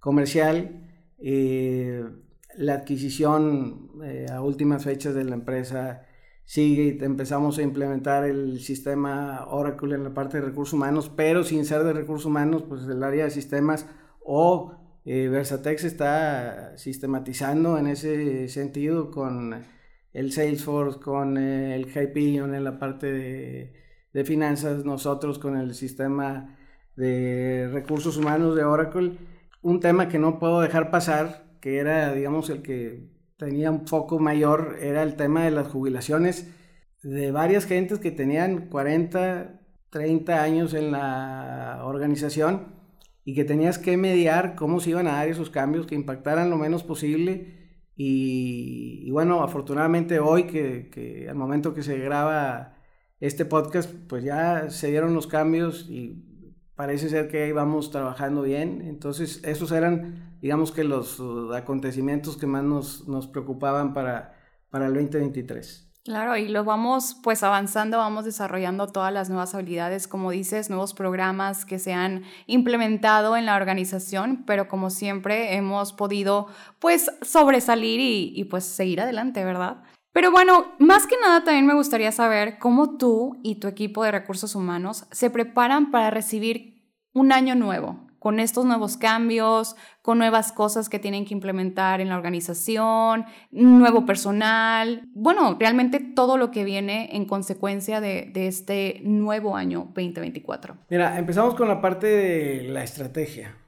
comercial, 0.00 0.84
eh, 1.18 2.04
la 2.56 2.74
adquisición 2.74 3.90
eh, 4.04 4.26
a 4.30 4.42
últimas 4.42 4.84
fechas 4.84 5.14
de 5.14 5.24
la 5.24 5.34
empresa 5.34 6.04
sigue 6.44 6.96
y 7.00 7.04
empezamos 7.04 7.58
a 7.58 7.62
implementar 7.62 8.24
el 8.24 8.60
sistema 8.60 9.46
Oracle 9.48 9.94
en 9.94 10.04
la 10.04 10.14
parte 10.14 10.38
de 10.38 10.46
recursos 10.46 10.74
humanos, 10.74 11.10
pero 11.14 11.42
sin 11.42 11.64
ser 11.64 11.82
de 11.84 11.92
recursos 11.92 12.26
humanos, 12.26 12.64
pues 12.68 12.84
el 12.84 13.02
área 13.02 13.24
de 13.24 13.30
sistemas 13.30 13.86
o 14.24 14.72
eh, 15.04 15.28
Versatex 15.28 15.84
está 15.84 16.76
sistematizando 16.78 17.78
en 17.78 17.86
ese 17.88 18.48
sentido 18.48 19.10
con 19.10 19.64
el 20.12 20.32
Salesforce, 20.32 20.98
con 21.00 21.36
eh, 21.36 21.76
el 21.76 21.86
Hyperion 21.88 22.54
en 22.54 22.64
la 22.64 22.78
parte 22.78 23.12
de, 23.12 23.74
de, 24.12 24.24
finanzas, 24.24 24.84
nosotros 24.84 25.38
con 25.38 25.56
el 25.58 25.74
sistema 25.74 26.56
de 26.96 27.68
recursos 27.72 28.16
humanos 28.16 28.56
de 28.56 28.64
Oracle. 28.64 29.18
Un 29.62 29.80
tema 29.80 30.08
que 30.08 30.18
no 30.18 30.38
puedo 30.38 30.60
dejar 30.60 30.90
pasar, 30.90 31.58
que 31.60 31.78
era, 31.78 32.12
digamos, 32.14 32.48
el 32.50 32.62
que 32.62 33.10
tenía 33.36 33.70
un 33.70 33.86
foco 33.86 34.18
mayor, 34.18 34.76
era 34.80 35.02
el 35.02 35.16
tema 35.16 35.44
de 35.44 35.50
las 35.50 35.68
jubilaciones 35.68 36.50
de 37.02 37.30
varias 37.32 37.66
gentes 37.66 37.98
que 37.98 38.10
tenían 38.10 38.68
40, 38.68 39.60
30 39.90 40.42
años 40.42 40.74
en 40.74 40.92
la 40.92 41.80
organización 41.84 42.83
y 43.24 43.34
que 43.34 43.44
tenías 43.44 43.78
que 43.78 43.96
mediar 43.96 44.54
cómo 44.54 44.80
se 44.80 44.90
iban 44.90 45.06
a 45.06 45.14
dar 45.14 45.28
esos 45.28 45.50
cambios 45.50 45.86
que 45.86 45.94
impactaran 45.94 46.50
lo 46.50 46.56
menos 46.56 46.82
posible. 46.82 47.64
Y, 47.96 49.10
bueno, 49.10 49.42
afortunadamente 49.42 50.18
hoy 50.18 50.44
que, 50.44 50.90
que, 50.90 51.28
al 51.28 51.36
momento 51.36 51.74
que 51.74 51.82
se 51.82 51.98
graba 51.98 52.76
este 53.20 53.44
podcast, 53.44 53.90
pues 54.08 54.24
ya 54.24 54.68
se 54.70 54.88
dieron 54.88 55.14
los 55.14 55.26
cambios 55.26 55.86
y 55.88 56.24
parece 56.74 57.08
ser 57.08 57.28
que 57.28 57.52
vamos 57.52 57.90
trabajando 57.90 58.42
bien. 58.42 58.82
Entonces, 58.82 59.42
esos 59.44 59.72
eran, 59.72 60.38
digamos 60.42 60.72
que 60.72 60.84
los 60.84 61.20
acontecimientos 61.54 62.36
que 62.36 62.46
más 62.46 62.64
nos, 62.64 63.08
nos 63.08 63.26
preocupaban 63.28 63.94
para, 63.94 64.34
para 64.70 64.86
el 64.86 64.94
2023. 64.94 65.83
Claro, 66.04 66.36
y 66.36 66.48
lo 66.48 66.64
vamos 66.64 67.16
pues 67.22 67.42
avanzando, 67.42 67.96
vamos 67.96 68.26
desarrollando 68.26 68.88
todas 68.88 69.10
las 69.10 69.30
nuevas 69.30 69.54
habilidades, 69.54 70.06
como 70.06 70.32
dices, 70.32 70.68
nuevos 70.68 70.92
programas 70.92 71.64
que 71.64 71.78
se 71.78 71.94
han 71.94 72.24
implementado 72.46 73.38
en 73.38 73.46
la 73.46 73.56
organización, 73.56 74.44
pero 74.46 74.68
como 74.68 74.90
siempre 74.90 75.56
hemos 75.56 75.94
podido 75.94 76.48
pues 76.78 77.10
sobresalir 77.22 78.00
y, 78.00 78.32
y 78.38 78.44
pues 78.44 78.64
seguir 78.64 79.00
adelante, 79.00 79.42
¿verdad? 79.46 79.82
Pero 80.12 80.30
bueno, 80.30 80.74
más 80.78 81.06
que 81.06 81.16
nada 81.22 81.42
también 81.42 81.64
me 81.64 81.72
gustaría 81.74 82.12
saber 82.12 82.58
cómo 82.58 82.98
tú 82.98 83.40
y 83.42 83.54
tu 83.54 83.66
equipo 83.66 84.04
de 84.04 84.10
recursos 84.10 84.54
humanos 84.54 85.06
se 85.10 85.30
preparan 85.30 85.90
para 85.90 86.10
recibir 86.10 86.92
un 87.14 87.32
año 87.32 87.54
nuevo, 87.54 88.03
con 88.24 88.40
estos 88.40 88.64
nuevos 88.64 88.96
cambios, 88.96 89.76
con 90.00 90.16
nuevas 90.16 90.50
cosas 90.50 90.88
que 90.88 90.98
tienen 90.98 91.26
que 91.26 91.34
implementar 91.34 92.00
en 92.00 92.08
la 92.08 92.16
organización, 92.16 93.26
nuevo 93.50 94.06
personal, 94.06 95.02
bueno, 95.12 95.58
realmente 95.60 96.00
todo 96.00 96.38
lo 96.38 96.50
que 96.50 96.64
viene 96.64 97.14
en 97.14 97.26
consecuencia 97.26 98.00
de, 98.00 98.32
este 98.34 99.02
nuevo 99.04 99.56
año 99.56 99.90
2024. 99.94 100.74
Mira, 100.88 101.18
empezamos 101.18 101.54
con 101.54 101.68
la 101.68 101.82
parte 101.82 102.06
de 102.06 102.62
la 102.62 102.82
estrategia. 102.82 103.58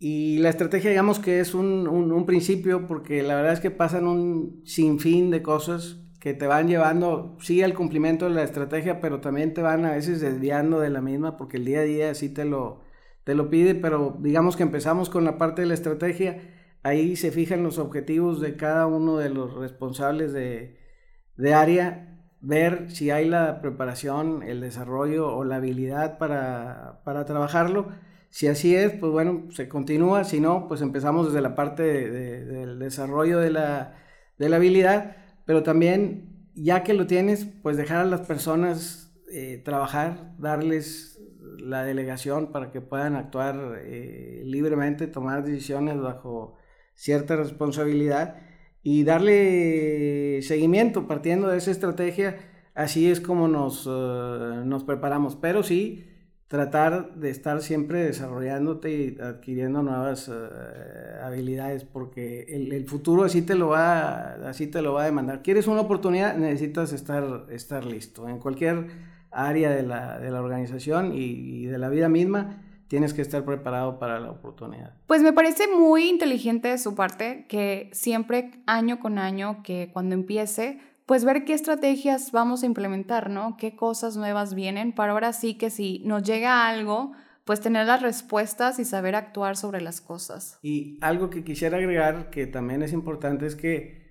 Y 0.00 0.38
la 0.38 0.48
estrategia, 0.48 0.90
digamos 0.90 1.20
que 1.20 1.38
es 1.38 1.54
un, 1.54 1.86
un 1.86 2.26
principio, 2.26 2.88
porque 2.88 3.22
la 3.22 3.36
verdad 3.36 3.52
es 3.52 3.60
que 3.60 3.70
pasan 3.70 4.08
un 4.08 4.60
sinfín 4.64 5.30
de 5.30 5.40
cosas 5.40 5.98
que 6.18 6.34
te 6.34 6.48
van 6.48 6.66
llevando, 6.66 7.36
sí, 7.38 7.62
al 7.62 7.74
cumplimiento 7.74 8.24
de 8.24 8.34
la 8.34 8.42
estrategia, 8.42 9.00
pero 9.00 9.20
también 9.20 9.54
te 9.54 9.62
van 9.62 9.84
a 9.84 9.92
veces 9.92 10.20
desviando 10.20 10.80
de 10.80 10.90
la 10.90 11.00
misma, 11.00 11.36
porque 11.36 11.58
el 11.58 11.64
día 11.64 11.78
a 11.78 11.84
día 11.84 12.14
sí 12.16 12.28
te 12.28 12.44
lo, 12.44 12.89
te 13.30 13.36
lo 13.36 13.48
pide, 13.48 13.76
pero 13.76 14.16
digamos 14.18 14.56
que 14.56 14.64
empezamos 14.64 15.08
con 15.08 15.24
la 15.24 15.38
parte 15.38 15.62
de 15.62 15.68
la 15.68 15.74
estrategia. 15.74 16.42
Ahí 16.82 17.14
se 17.14 17.30
fijan 17.30 17.62
los 17.62 17.78
objetivos 17.78 18.40
de 18.40 18.56
cada 18.56 18.88
uno 18.88 19.18
de 19.18 19.30
los 19.30 19.54
responsables 19.54 20.32
de, 20.32 21.54
área, 21.54 22.18
ver 22.40 22.90
si 22.90 23.12
hay 23.12 23.28
la 23.28 23.60
preparación, 23.60 24.42
el 24.42 24.60
desarrollo 24.60 25.32
o 25.32 25.44
la 25.44 25.56
habilidad 25.56 26.18
para, 26.18 27.24
trabajarlo. 27.24 27.90
Si 28.30 28.48
así 28.48 28.74
es, 28.74 28.94
pues 28.94 29.12
bueno, 29.12 29.44
se 29.52 29.68
continúa. 29.68 30.24
Si 30.24 30.40
no, 30.40 30.66
pues 30.66 30.82
empezamos 30.82 31.28
desde 31.28 31.40
la 31.40 31.54
parte 31.54 31.84
del 31.84 32.80
desarrollo 32.80 33.38
de 33.38 33.50
la, 33.50 33.94
habilidad, 34.40 35.18
pero 35.46 35.62
también, 35.62 36.50
ya 36.56 36.82
que 36.82 36.94
lo 36.94 37.06
tienes, 37.06 37.46
pues 37.62 37.76
dejar 37.76 38.00
a 38.00 38.06
las 38.06 38.22
personas 38.22 39.14
eh, 39.30 39.62
trabajar, 39.64 40.34
darles 40.36 41.09
la 41.58 41.84
delegación 41.84 42.52
para 42.52 42.70
que 42.70 42.80
puedan 42.80 43.16
actuar 43.16 43.80
eh, 43.84 44.42
libremente, 44.44 45.06
tomar 45.06 45.44
decisiones 45.44 46.00
bajo 46.00 46.56
cierta 46.94 47.36
responsabilidad 47.36 48.36
y 48.82 49.04
darle 49.04 50.40
seguimiento 50.42 51.06
partiendo 51.06 51.48
de 51.48 51.58
esa 51.58 51.70
estrategia. 51.70 52.38
Así 52.74 53.10
es 53.10 53.20
como 53.20 53.48
nos, 53.48 53.86
eh, 53.86 54.62
nos 54.64 54.84
preparamos, 54.84 55.36
pero 55.36 55.62
sí 55.62 56.06
tratar 56.50 57.14
de 57.14 57.30
estar 57.30 57.62
siempre 57.62 58.02
desarrollándote 58.02 58.90
y 58.90 59.20
adquiriendo 59.20 59.84
nuevas 59.84 60.28
eh, 60.28 61.20
habilidades 61.22 61.84
porque 61.84 62.42
el, 62.48 62.88
futuro 62.88 63.22
así 63.22 63.42
te 63.42 63.54
lo 63.54 63.68
va 63.68 64.32
así 64.48 64.66
te 64.66 64.82
lo 64.82 64.94
va 64.94 65.02
a 65.02 65.06
demandar. 65.06 65.42
¿Quieres 65.42 65.68
una 65.68 65.82
oportunidad? 65.82 66.36
Necesitas 66.36 66.92
estar, 66.92 67.46
estar 67.50 67.84
listo. 67.84 68.28
En 68.28 68.38
cualquier 68.38 68.88
área 69.30 69.70
de 69.70 69.82
la, 69.82 70.18
de 70.18 70.30
la 70.30 70.40
organización 70.40 71.12
y, 71.14 71.24
y, 71.24 71.66
de 71.66 71.78
la 71.78 71.88
vida 71.88 72.08
misma 72.08 72.62
tienes 72.88 73.14
que 73.14 73.22
estar 73.22 73.44
preparado 73.44 73.98
para 74.00 74.18
la 74.18 74.30
oportunidad. 74.30 74.94
Pues 75.06 75.22
me 75.22 75.32
parece 75.32 75.68
muy 75.68 76.08
inteligente 76.08 76.68
de 76.68 76.78
su 76.78 76.96
parte 76.96 77.46
que 77.48 77.88
siempre 77.92 78.50
año 78.66 78.98
con 78.98 79.18
año 79.18 79.62
que 79.62 79.90
cuando 79.92 80.14
empiece 80.14 80.80
pues 81.06 81.24
ver 81.24 81.44
qué 81.44 81.54
estrategias 81.54 82.30
vamos 82.30 82.62
a 82.62 82.66
implementar, 82.66 83.30
¿no? 83.30 83.56
Qué 83.56 83.74
cosas 83.74 84.16
nuevas 84.16 84.54
vienen 84.54 84.92
para 84.92 85.12
ahora 85.12 85.32
sí 85.32 85.54
que 85.54 85.68
si 85.68 86.02
nos 86.04 86.22
llega 86.22 86.68
algo, 86.68 87.10
pues 87.44 87.60
tener 87.60 87.86
las 87.86 88.00
respuestas 88.00 88.78
y 88.78 88.84
saber 88.84 89.16
actuar 89.16 89.56
sobre 89.56 89.80
las 89.80 90.00
cosas. 90.00 90.60
Y 90.62 90.98
algo 91.00 91.28
que 91.28 91.42
quisiera 91.42 91.78
agregar 91.78 92.30
que 92.30 92.46
también 92.46 92.82
es 92.82 92.92
importante 92.92 93.46
es 93.46 93.56
que 93.56 94.09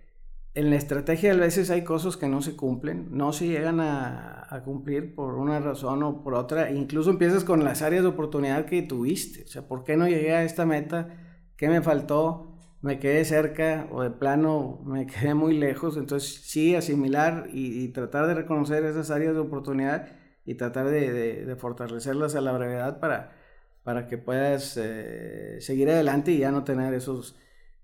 en 0.53 0.69
la 0.69 0.75
estrategia 0.75 1.33
a 1.33 1.35
veces 1.37 1.69
hay 1.69 1.83
cosas 1.83 2.17
que 2.17 2.27
no 2.27 2.41
se 2.41 2.55
cumplen, 2.55 3.07
no 3.11 3.33
se 3.33 3.47
llegan 3.47 3.79
a, 3.79 4.61
cumplir 4.65 5.15
por 5.15 5.35
una 5.35 5.59
razón 5.59 6.03
o 6.03 6.23
por 6.23 6.33
otra. 6.33 6.71
Incluso 6.71 7.11
empiezas 7.11 7.43
con 7.43 7.63
las 7.63 7.81
áreas 7.81 8.03
de 8.03 8.09
oportunidad 8.09 8.65
que 8.65 8.81
tuviste. 8.81 9.43
O 9.43 9.47
sea, 9.47 9.67
¿por 9.67 9.83
qué 9.83 9.95
no 9.95 10.07
llegué 10.07 10.33
a 10.33 10.43
esta 10.43 10.65
meta? 10.65 11.09
¿Qué 11.55 11.69
me 11.69 11.81
faltó? 11.81 12.49
me 12.81 12.99
quedé 12.99 13.25
cerca 13.25 13.87
o 13.91 14.03
de 14.03 14.09
plano 14.11 14.81
me 14.85 15.05
quedé 15.07 15.33
muy 15.33 15.57
lejos. 15.57 15.97
Entonces 15.97 16.41
sí, 16.43 16.75
asimilar 16.75 17.47
y, 17.51 17.89
tratar 17.89 18.27
de 18.27 18.33
reconocer 18.35 18.83
esas 18.85 19.11
áreas 19.11 19.33
de 19.33 19.39
oportunidad 19.39 20.09
y 20.45 20.55
tratar 20.55 20.89
de, 20.89 21.55
fortalecerlas 21.59 22.35
a 22.35 22.41
la 22.41 22.51
brevedad 22.53 22.99
para, 22.99 23.31
para 23.83 24.07
que 24.07 24.17
puedas 24.17 24.77
eh, 24.77 25.57
seguir 25.61 25.89
adelante 25.89 26.31
y 26.31 26.39
ya 26.39 26.51
no 26.51 26.63
tener 26.63 26.93
esos, 26.93 27.37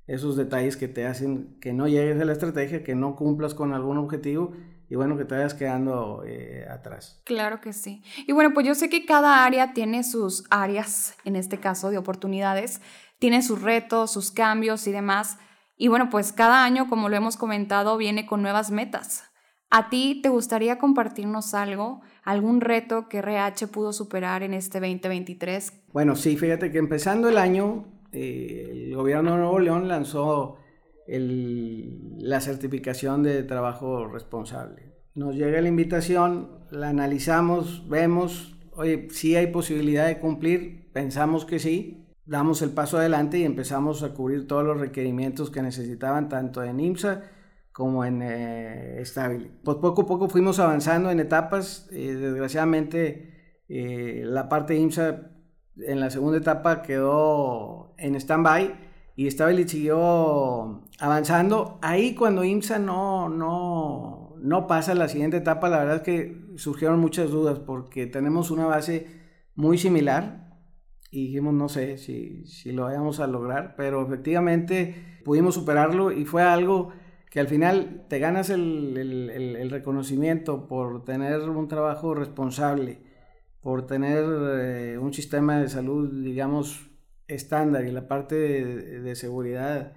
esos 0.07 0.35
detalles 0.35 0.77
que 0.77 0.87
te 0.87 1.05
hacen 1.05 1.57
que 1.59 1.73
no 1.73 1.87
llegues 1.87 2.21
a 2.21 2.25
la 2.25 2.33
estrategia, 2.33 2.83
que 2.83 2.95
no 2.95 3.15
cumplas 3.15 3.53
con 3.53 3.73
algún 3.73 3.97
objetivo 3.97 4.53
y 4.87 4.95
bueno, 4.95 5.17
que 5.17 5.25
te 5.25 5.33
vayas 5.35 5.55
quedando 5.55 6.23
eh, 6.27 6.65
atrás. 6.69 7.21
Claro 7.25 7.59
que 7.59 7.73
sí. 7.73 8.03
Y 8.27 8.33
bueno, 8.33 8.53
pues 8.53 8.67
yo 8.67 8.75
sé 8.75 8.87
que 8.87 9.05
cada 9.05 9.43
área 9.43 9.73
tiene 9.73 10.03
sus 10.03 10.43
áreas, 10.51 11.15
en 11.25 11.35
este 11.35 11.59
caso, 11.59 11.89
de 11.89 11.97
oportunidades 11.97 12.81
tiene 13.19 13.41
sus 13.41 13.61
retos, 13.61 14.11
sus 14.11 14.31
cambios 14.31 14.87
y 14.87 14.91
demás. 14.91 15.37
Y 15.77 15.87
bueno, 15.87 16.09
pues 16.09 16.31
cada 16.31 16.63
año, 16.63 16.87
como 16.87 17.09
lo 17.09 17.15
hemos 17.15 17.37
comentado, 17.37 17.97
viene 17.97 18.25
con 18.25 18.41
nuevas 18.41 18.71
metas. 18.71 19.23
¿A 19.69 19.89
ti 19.89 20.19
te 20.21 20.29
gustaría 20.29 20.77
compartirnos 20.77 21.53
algo, 21.53 22.01
algún 22.23 22.61
reto 22.61 23.09
que 23.09 23.17
RH 23.17 23.67
pudo 23.67 23.91
superar 23.93 24.43
en 24.43 24.53
este 24.53 24.79
2023? 24.79 25.73
Bueno, 25.91 26.15
sí, 26.15 26.37
fíjate 26.37 26.71
que 26.71 26.77
empezando 26.77 27.27
el 27.27 27.37
año, 27.37 27.85
eh, 28.15 28.69
el 28.71 28.95
gobierno 28.95 29.31
de 29.31 29.37
Nuevo 29.37 29.59
León 29.59 29.87
lanzó 29.87 30.57
la 31.07 32.41
certificación 32.41 33.21
de 33.21 33.43
trabajo 33.43 34.07
responsable. 34.07 34.93
Nos 35.13 35.35
llega 35.35 35.61
la 35.61 35.67
invitación, 35.67 36.65
la 36.71 36.89
analizamos, 36.89 37.87
vemos, 37.87 38.57
oye, 38.73 39.07
sí 39.11 39.35
hay 39.35 39.47
posibilidad 39.47 40.07
de 40.07 40.19
cumplir, 40.19 40.91
pensamos 40.93 41.45
que 41.45 41.59
sí, 41.59 42.05
damos 42.25 42.61
el 42.61 42.71
paso 42.71 42.97
adelante 42.97 43.37
y 43.39 43.43
empezamos 43.43 44.01
a 44.03 44.13
cubrir 44.13 44.47
todos 44.47 44.63
los 44.63 44.79
requerimientos 44.79 45.51
que 45.51 45.61
necesitaban 45.61 46.27
tanto 46.27 46.63
en 46.63 46.79
IMSA 46.79 47.23
como 47.75 48.05
en 48.05 48.21
eh, 48.23 49.03
Pues 49.63 49.77
poco 49.77 50.03
a 50.03 50.05
poco 50.05 50.29
fuimos 50.29 50.59
avanzando 50.59 51.11
en 51.11 51.19
etapas. 51.19 51.89
Eh, 51.91 52.15
desgraciadamente 52.15 53.63
eh, 53.67 54.21
la 54.23 54.47
parte 54.47 54.73
de 54.73 54.79
IMSA 54.79 55.31
en 55.77 55.99
la 55.99 56.09
segunda 56.09 56.37
etapa 56.37 56.81
quedó 56.81 57.93
en 57.97 58.15
stand-by 58.15 58.75
y 59.15 59.29
Stability 59.31 59.69
siguió 59.69 60.83
avanzando. 60.99 61.79
Ahí 61.81 62.15
cuando 62.15 62.43
IMSA 62.43 62.79
no, 62.79 63.29
no, 63.29 64.35
no 64.39 64.67
pasa 64.67 64.91
a 64.91 64.95
la 64.95 65.07
siguiente 65.07 65.37
etapa, 65.37 65.69
la 65.69 65.79
verdad 65.79 65.95
es 65.97 66.01
que 66.01 66.45
surgieron 66.57 66.99
muchas 66.99 67.31
dudas 67.31 67.59
porque 67.59 68.07
tenemos 68.07 68.51
una 68.51 68.65
base 68.65 69.07
muy 69.55 69.77
similar 69.77 70.45
y 71.11 71.27
dijimos, 71.27 71.53
no 71.53 71.69
sé 71.69 71.97
si, 71.97 72.45
si 72.45 72.73
lo 72.73 72.83
vayamos 72.83 73.19
a 73.21 73.27
lograr, 73.27 73.75
pero 73.77 74.05
efectivamente 74.05 75.21
pudimos 75.23 75.55
superarlo 75.55 76.11
y 76.11 76.25
fue 76.25 76.43
algo 76.43 76.91
que 77.31 77.39
al 77.39 77.47
final 77.47 78.05
te 78.09 78.19
ganas 78.19 78.49
el, 78.49 78.97
el, 78.97 79.29
el, 79.29 79.69
reconocimiento 79.69 80.67
por 80.67 81.03
tener 81.03 81.49
un 81.49 81.67
trabajo 81.67 82.13
responsable, 82.13 82.99
por 83.65 83.87
tener 83.87 84.23
eh, 84.59 84.99
un 84.99 85.11
sistema 85.11 85.59
de 85.59 85.67
salud, 85.69 86.23
digamos, 86.23 86.87
estándar 87.27 87.83
y 87.85 87.91
la 87.91 88.07
parte 88.07 88.35
de, 88.35 89.15
seguridad 89.15 89.93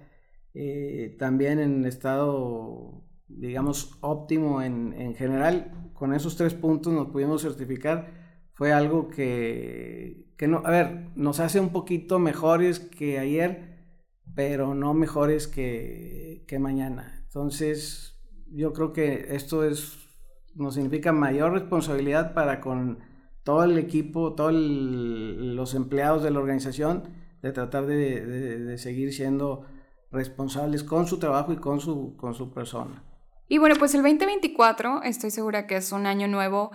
eh, 0.55 1.15
también 1.19 1.59
en 1.59 1.85
estado, 1.85 3.03
digamos, 3.27 3.99
óptimo 4.01 4.63
en, 4.63 4.93
en 4.93 5.13
general. 5.13 5.91
Con 5.93 6.15
esos 6.15 6.35
tres 6.35 6.55
puntos 6.55 6.91
nos 6.91 7.09
pudimos 7.09 7.43
certificar. 7.43 8.07
Fue 8.53 8.73
algo 8.73 9.07
que, 9.07 10.33
que 10.35 10.47
no, 10.47 10.63
a 10.65 10.71
ver, 10.71 11.11
nos 11.15 11.39
hace 11.39 11.59
un 11.59 11.69
poquito 11.69 12.17
mejores 12.17 12.79
que 12.79 13.19
ayer, 13.19 13.85
pero 14.33 14.73
no 14.73 14.95
mejores 14.95 15.47
que, 15.47 16.43
que 16.47 16.57
mañana. 16.57 17.21
Entonces, 17.27 18.19
yo 18.47 18.73
creo 18.73 18.93
que 18.93 19.27
esto 19.35 19.63
es, 19.63 20.09
nos 20.55 20.73
significa 20.73 21.11
mayor 21.11 21.53
responsabilidad 21.53 22.33
para 22.33 22.61
con 22.61 23.07
todo 23.43 23.63
el 23.63 23.77
equipo, 23.77 24.33
todos 24.33 24.53
los 24.53 25.73
empleados 25.73 26.23
de 26.23 26.31
la 26.31 26.39
organización, 26.39 27.03
de 27.41 27.51
tratar 27.51 27.85
de, 27.85 28.25
de, 28.25 28.77
seguir 28.77 29.13
siendo 29.13 29.65
responsables 30.11 30.83
con 30.83 31.07
su 31.07 31.19
trabajo 31.19 31.53
y 31.53 31.57
con 31.57 31.79
su, 31.79 32.15
con 32.17 32.33
su 32.33 32.51
persona. 32.51 33.03
Y 33.47 33.57
bueno, 33.57 33.75
pues 33.79 33.95
el 33.95 34.03
2024 34.03 35.03
estoy 35.03 35.31
segura 35.31 35.65
que 35.67 35.77
es 35.77 35.91
un 35.91 36.05
año 36.05 36.27
nuevo 36.27 36.71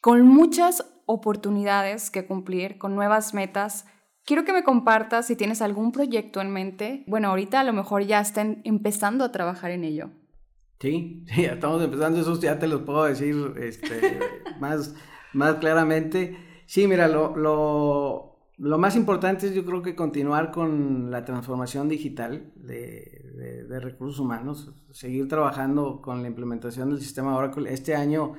con 0.00 0.26
muchas 0.26 0.84
oportunidades 1.06 2.10
que 2.10 2.26
cumplir, 2.26 2.78
con 2.78 2.94
nuevas 2.94 3.34
metas. 3.34 3.86
Quiero 4.24 4.44
que 4.44 4.52
me 4.52 4.62
compartas 4.62 5.26
si 5.26 5.36
tienes 5.36 5.62
algún 5.62 5.92
proyecto 5.92 6.40
en 6.40 6.50
mente. 6.50 7.04
Bueno, 7.06 7.28
ahorita 7.28 7.60
a 7.60 7.64
lo 7.64 7.72
mejor 7.72 8.04
ya 8.04 8.20
estén 8.20 8.60
empezando 8.64 9.24
a 9.24 9.32
trabajar 9.32 9.70
en 9.70 9.84
ello. 9.84 10.10
Sí, 10.80 11.24
sí, 11.34 11.42
ya 11.42 11.52
estamos 11.52 11.82
empezando, 11.82 12.20
eso 12.20 12.38
ya 12.40 12.58
te 12.58 12.66
lo 12.66 12.84
puedo 12.84 13.04
decir 13.04 13.34
este, 13.58 14.18
más, 14.60 14.94
más 15.34 15.56
claramente. 15.56 16.36
Sí, 16.66 16.86
mira, 16.88 17.08
lo, 17.08 17.36
lo, 17.36 18.50
lo, 18.56 18.78
más 18.78 18.96
importante 18.96 19.46
es 19.46 19.54
yo 19.54 19.64
creo 19.64 19.82
que 19.82 19.94
continuar 19.94 20.50
con 20.50 21.10
la 21.10 21.24
transformación 21.24 21.88
digital 21.88 22.52
de, 22.56 23.64
de 23.68 23.80
recursos 23.80 24.18
humanos, 24.18 24.72
seguir 24.90 25.28
trabajando 25.28 26.00
con 26.00 26.22
la 26.22 26.28
implementación 26.28 26.90
del 26.90 27.00
sistema 27.00 27.36
Oracle. 27.36 27.72
Este 27.72 27.94
año 27.94 28.34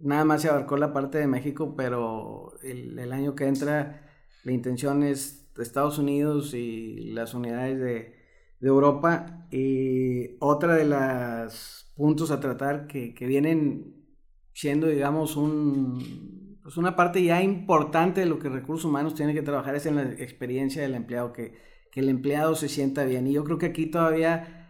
nada 0.00 0.24
más 0.24 0.42
se 0.42 0.48
abarcó 0.48 0.76
la 0.76 0.92
parte 0.92 1.18
de 1.18 1.26
México, 1.26 1.74
pero 1.76 2.52
el, 2.62 3.12
año 3.12 3.34
que 3.34 3.46
entra 3.46 4.02
la 4.44 4.52
intención 4.52 5.02
es 5.02 5.50
Estados 5.58 5.98
Unidos 5.98 6.54
y 6.54 7.10
las 7.12 7.34
unidades 7.34 7.78
de, 7.78 8.20
Europa. 8.62 9.46
Y 9.50 10.36
otra 10.38 10.74
de 10.74 10.84
los 10.84 11.90
puntos 11.96 12.30
a 12.30 12.40
tratar 12.40 12.86
que, 12.86 13.14
vienen 13.20 13.99
siendo, 14.60 14.88
digamos, 14.88 15.36
un, 15.36 16.58
pues 16.62 16.76
una 16.76 16.94
parte 16.94 17.24
ya 17.24 17.42
importante 17.42 18.20
de 18.20 18.26
lo 18.26 18.38
que 18.38 18.50
recursos 18.50 18.84
humanos 18.84 19.14
tienen 19.14 19.34
que 19.34 19.40
trabajar 19.40 19.74
es 19.74 19.86
en 19.86 19.96
la 19.96 20.02
experiencia 20.02 20.82
del 20.82 20.94
empleado, 20.94 21.32
que, 21.32 21.54
que 21.90 22.00
el 22.00 22.10
empleado 22.10 22.54
se 22.54 22.68
sienta 22.68 23.04
bien. 23.04 23.26
Y 23.26 23.32
yo 23.32 23.42
creo 23.42 23.56
que 23.56 23.66
aquí 23.66 23.86
todavía 23.86 24.60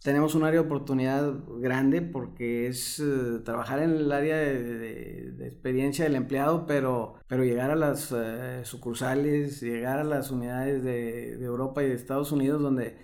tenemos 0.00 0.36
un 0.36 0.44
área 0.44 0.60
de 0.60 0.66
oportunidad 0.66 1.34
grande 1.58 2.02
porque 2.02 2.68
es 2.68 3.00
eh, 3.00 3.40
trabajar 3.44 3.80
en 3.80 3.90
el 3.90 4.12
área 4.12 4.36
de, 4.36 5.44
experiencia 5.44 6.04
del 6.04 6.14
empleado, 6.14 6.64
pero, 6.64 7.14
pero 7.26 7.42
llegar 7.42 7.72
a 7.72 7.76
las 7.76 8.12
eh, 8.16 8.60
sucursales, 8.62 9.60
llegar 9.60 9.98
a 9.98 10.04
las 10.04 10.30
unidades 10.30 10.84
de, 10.84 11.32
Europa 11.44 11.82
y 11.82 11.88
de 11.88 11.94
Estados 11.94 12.30
Unidos 12.30 12.62
donde 12.62 12.96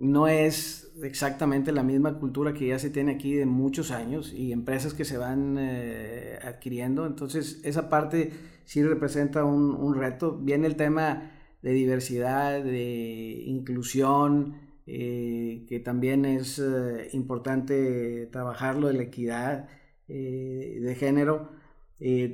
no 0.00 0.26
es 0.26 0.92
exactamente 1.02 1.72
la 1.72 1.82
misma 1.82 2.18
cultura 2.18 2.52
que 2.54 2.68
ya 2.68 2.78
se 2.78 2.90
tiene 2.90 3.12
aquí 3.12 3.34
de 3.34 3.46
muchos 3.46 3.90
años 3.90 4.32
y 4.32 4.52
empresas 4.52 4.94
que 4.94 5.04
se 5.04 5.18
van 5.18 5.56
eh, 5.58 6.38
adquiriendo. 6.42 7.06
Entonces 7.06 7.60
esa 7.64 7.88
parte 7.88 8.32
sí 8.64 8.82
representa 8.82 9.44
un, 9.44 9.94
reto. 9.94 10.38
Viene 10.38 10.66
el 10.66 10.76
tema 10.76 11.32
de 11.62 11.72
diversidad, 11.72 12.62
de 12.62 13.42
inclusión, 13.46 14.56
eh, 14.86 15.66
que 15.68 15.80
también 15.80 16.24
es 16.24 16.58
eh, 16.58 17.08
importante 17.12 18.26
trabajarlo 18.32 18.88
de 18.88 18.94
la 18.94 19.02
equidad 19.02 19.68
eh, 20.08 20.78
de 20.80 20.94
género. 20.94 21.50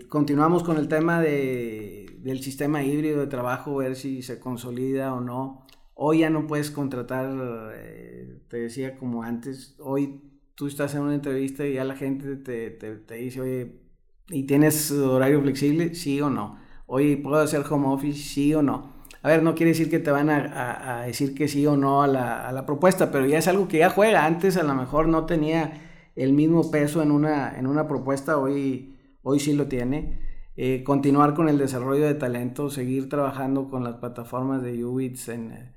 continuamos 0.09 0.63
con 0.63 0.79
el 0.79 0.89
tema 0.89 1.21
de, 1.21 2.07
del 2.19 2.41
sistema 2.43 2.83
híbrido 2.83 3.21
de 3.21 3.27
trabajo, 3.27 3.77
ver 3.77 3.97
si 3.97 4.23
se 4.23 4.39
consolida 4.39 5.15
o 5.15 5.21
no. 5.21 5.66
Hoy 5.99 6.19
ya 6.21 6.31
no 6.31 6.47
puedes 6.47 6.71
contratar, 6.71 7.27
eh, 7.75 8.39
te 8.49 8.59
decía 8.59 8.97
como 8.97 9.23
antes, 9.23 9.77
hoy 9.79 10.21
tú 10.55 10.67
estás 10.67 10.95
en 10.95 11.01
una 11.01 11.15
entrevista 11.15 11.67
y 11.67 11.75
ya 11.75 11.85
la 11.85 11.97
gente 11.97 12.37
te, 12.37 12.71
te, 12.71 13.15
dice, 13.15 13.41
oye, 13.41 13.81
¿y 14.29 14.43
tienes 14.45 14.91
horario 14.91 15.41
flexible? 15.41 15.95
Sí 15.95 16.21
o 16.21 16.29
no. 16.29 16.59
Oye, 16.87 17.17
¿puedo 17.17 17.39
hacer 17.39 17.65
home 17.71 17.89
office? 17.89 18.19
Sí 18.19 18.53
o 18.55 18.61
no. 18.61 18.93
A 19.23 19.29
ver, 19.29 19.43
no 19.43 19.55
quiere 19.55 19.71
decir 19.73 19.89
que 19.89 19.99
te 19.99 20.11
van 20.11 20.29
a, 20.29 21.01
a, 21.01 21.07
decir 21.07 21.35
que 21.35 21.49
sí 21.49 21.67
o 21.67 21.79
no 21.79 22.03
a 22.03 22.07
la, 22.07 22.47
a 22.47 22.53
la, 22.53 22.67
propuesta, 22.67 23.11
pero 23.11 23.25
ya 23.25 23.39
es 23.39 23.49
algo 23.49 23.67
que 23.67 23.79
ya 23.79 23.89
juega. 23.89 24.27
Antes 24.27 24.59
a 24.59 24.65
lo 24.65 24.75
mejor 24.75 25.09
no 25.09 25.25
tenía 25.25 25.81
el 26.15 26.35
mismo 26.35 26.71
peso 26.71 27.03
en 27.03 27.11
una, 27.11 27.59
en 27.59 27.67
una 27.67 27.89
propuesta, 27.89 28.37
hoy, 28.37 28.97
hoy 29.23 29.41
sí 29.41 29.55
lo 29.55 29.67
tiene. 29.67 30.19
Eh, 30.57 30.85
continuar 30.85 31.33
con 31.35 31.49
el 31.49 31.57
desarrollo 31.57 32.05
de 32.07 32.15
talento, 32.15 32.69
seguir 32.69 33.09
trabajando 33.09 33.71
con 33.71 33.83
las 33.83 33.97
plataformas 33.97 34.63
de 34.63 34.85
UBITS 34.85 35.29
en, 35.31 35.76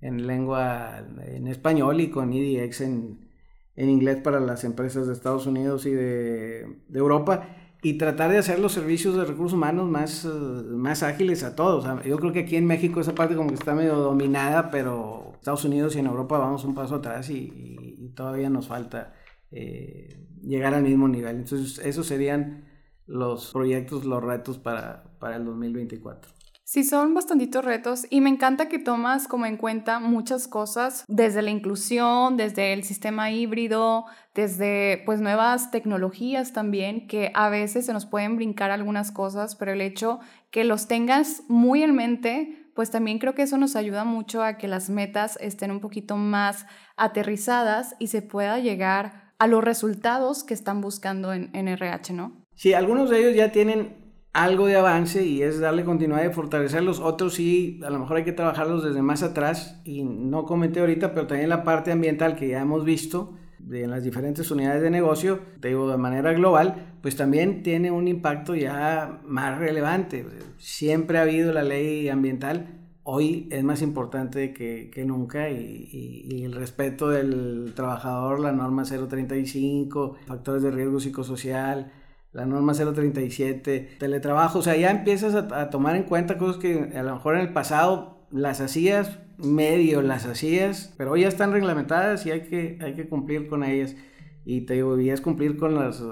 en 0.00 0.26
lengua 0.26 1.04
en 1.26 1.46
español 1.46 2.00
y 2.00 2.10
con 2.10 2.32
EDX 2.32 2.80
en, 2.82 3.28
en, 3.76 3.88
inglés 3.90 4.20
para 4.22 4.40
las 4.40 4.64
empresas 4.64 5.06
de 5.06 5.12
Estados 5.12 5.46
Unidos 5.46 5.86
y 5.86 5.90
de, 5.90 6.78
de, 6.88 6.98
Europa 6.98 7.48
y 7.82 7.94
tratar 7.94 8.30
de 8.30 8.38
hacer 8.38 8.58
los 8.58 8.72
servicios 8.72 9.16
de 9.16 9.24
recursos 9.24 9.54
humanos 9.54 9.88
más, 9.88 10.24
más 10.24 11.02
ágiles 11.02 11.42
a 11.44 11.54
todos. 11.54 11.86
yo 12.04 12.18
creo 12.18 12.32
que 12.32 12.40
aquí 12.40 12.56
en 12.56 12.66
México 12.66 13.00
esa 13.00 13.14
parte 13.14 13.36
como 13.36 13.48
que 13.48 13.54
está 13.54 13.74
medio 13.74 13.96
dominada, 13.96 14.70
pero 14.70 15.32
Estados 15.34 15.64
Unidos 15.64 15.96
y 15.96 16.00
en 16.00 16.06
Europa 16.06 16.38
vamos 16.38 16.64
un 16.64 16.74
paso 16.74 16.96
atrás 16.96 17.30
y, 17.30 18.12
todavía 18.14 18.50
nos 18.50 18.66
falta 18.66 19.14
eh, 19.50 20.26
llegar 20.42 20.74
al 20.74 20.82
mismo 20.82 21.08
nivel. 21.08 21.36
Entonces 21.36 21.78
esos 21.78 22.06
serían 22.06 22.64
los 23.06 23.52
proyectos, 23.52 24.04
los 24.04 24.22
retos 24.22 24.58
para, 24.58 25.04
para 25.18 25.36
el 25.36 25.44
2024. 25.44 26.39
Sí, 26.70 26.84
son 26.84 27.14
bastantitos 27.14 27.64
retos 27.64 28.06
y 28.10 28.20
me 28.20 28.30
encanta 28.30 28.68
que 28.68 28.78
tomas 28.78 29.26
como 29.26 29.44
en 29.44 29.56
cuenta 29.56 29.98
muchas 29.98 30.46
cosas, 30.46 31.04
desde 31.08 31.42
la 31.42 31.50
inclusión, 31.50 32.36
desde 32.36 32.72
el 32.72 32.84
sistema 32.84 33.32
híbrido, 33.32 34.04
desde 34.36 35.02
pues 35.04 35.20
nuevas 35.20 35.72
tecnologías 35.72 36.52
también, 36.52 37.08
que 37.08 37.32
a 37.34 37.48
veces 37.48 37.86
se 37.86 37.92
nos 37.92 38.06
pueden 38.06 38.36
brincar 38.36 38.70
algunas 38.70 39.10
cosas, 39.10 39.56
pero 39.56 39.72
el 39.72 39.80
hecho 39.80 40.20
que 40.52 40.62
los 40.62 40.86
tengas 40.86 41.42
muy 41.48 41.82
en 41.82 41.96
mente, 41.96 42.70
pues 42.76 42.92
también 42.92 43.18
creo 43.18 43.34
que 43.34 43.42
eso 43.42 43.58
nos 43.58 43.74
ayuda 43.74 44.04
mucho 44.04 44.44
a 44.44 44.56
que 44.56 44.68
las 44.68 44.90
metas 44.90 45.38
estén 45.40 45.72
un 45.72 45.80
poquito 45.80 46.16
más 46.16 46.66
aterrizadas 46.96 47.96
y 47.98 48.06
se 48.06 48.22
pueda 48.22 48.60
llegar 48.60 49.32
a 49.40 49.48
los 49.48 49.64
resultados 49.64 50.44
que 50.44 50.54
están 50.54 50.80
buscando 50.80 51.32
en, 51.32 51.50
en 51.52 51.66
RH, 51.66 52.12
¿no? 52.12 52.44
Sí, 52.54 52.74
algunos 52.74 53.10
de 53.10 53.18
ellos 53.18 53.34
ya 53.34 53.50
tienen 53.50 53.99
algo 54.32 54.66
de 54.66 54.76
avance 54.76 55.24
y 55.26 55.42
es 55.42 55.58
darle 55.58 55.84
continuidad 55.84 56.24
y 56.24 56.32
fortalecerlos. 56.32 57.00
Otros 57.00 57.34
sí, 57.34 57.80
a 57.84 57.90
lo 57.90 57.98
mejor 57.98 58.18
hay 58.18 58.24
que 58.24 58.32
trabajarlos 58.32 58.84
desde 58.84 59.02
más 59.02 59.22
atrás 59.22 59.80
y 59.84 60.04
no 60.04 60.44
comenté 60.44 60.80
ahorita, 60.80 61.14
pero 61.14 61.26
también 61.26 61.48
la 61.48 61.64
parte 61.64 61.92
ambiental 61.92 62.36
que 62.36 62.48
ya 62.48 62.60
hemos 62.60 62.84
visto 62.84 63.34
de 63.58 63.84
en 63.84 63.90
las 63.90 64.04
diferentes 64.04 64.50
unidades 64.50 64.82
de 64.82 64.90
negocio, 64.90 65.40
te 65.60 65.68
digo 65.68 65.90
de 65.90 65.98
manera 65.98 66.32
global, 66.32 66.96
pues 67.02 67.16
también 67.16 67.62
tiene 67.62 67.90
un 67.90 68.08
impacto 68.08 68.54
ya 68.54 69.20
más 69.24 69.58
relevante. 69.58 70.26
Siempre 70.58 71.18
ha 71.18 71.22
habido 71.22 71.52
la 71.52 71.62
ley 71.62 72.08
ambiental, 72.08 72.80
hoy 73.02 73.48
es 73.50 73.64
más 73.64 73.82
importante 73.82 74.52
que, 74.52 74.90
que 74.92 75.04
nunca 75.04 75.50
y, 75.50 75.88
y, 75.92 76.44
el 76.44 76.52
respeto 76.52 77.08
del 77.08 77.72
trabajador, 77.74 78.40
la 78.40 78.52
norma 78.52 78.84
035, 78.84 80.16
factores 80.26 80.62
de 80.62 80.70
riesgo 80.70 81.00
psicosocial, 81.00 81.92
la 82.32 82.46
norma 82.46 82.74
037, 82.74 83.96
teletrabajo, 83.98 84.60
o 84.60 84.62
sea, 84.62 84.76
ya 84.76 84.90
empiezas 84.90 85.34
a, 85.34 85.70
tomar 85.70 85.96
en 85.96 86.04
cuenta 86.04 86.38
cosas 86.38 86.58
que 86.58 86.92
a 86.96 87.02
lo 87.02 87.14
mejor 87.14 87.34
en 87.34 87.40
el 87.40 87.52
pasado 87.52 88.26
las 88.30 88.60
hacías, 88.60 89.18
medio 89.38 90.02
las 90.02 90.26
hacías, 90.26 90.94
pero 90.96 91.12
hoy 91.12 91.22
ya 91.22 91.28
están 91.28 91.52
reglamentadas 91.52 92.26
y 92.26 92.30
hay 92.30 92.42
que, 92.42 92.78
hay 92.80 92.94
que 92.94 93.08
cumplir 93.08 93.48
con 93.48 93.64
ellas. 93.64 93.96
Y 94.44 94.62
te 94.62 94.74
digo, 94.74 94.96
es 94.96 95.20
cumplir 95.20 95.56
con 95.56 95.74
las 95.74 96.00
eh, 96.00 96.04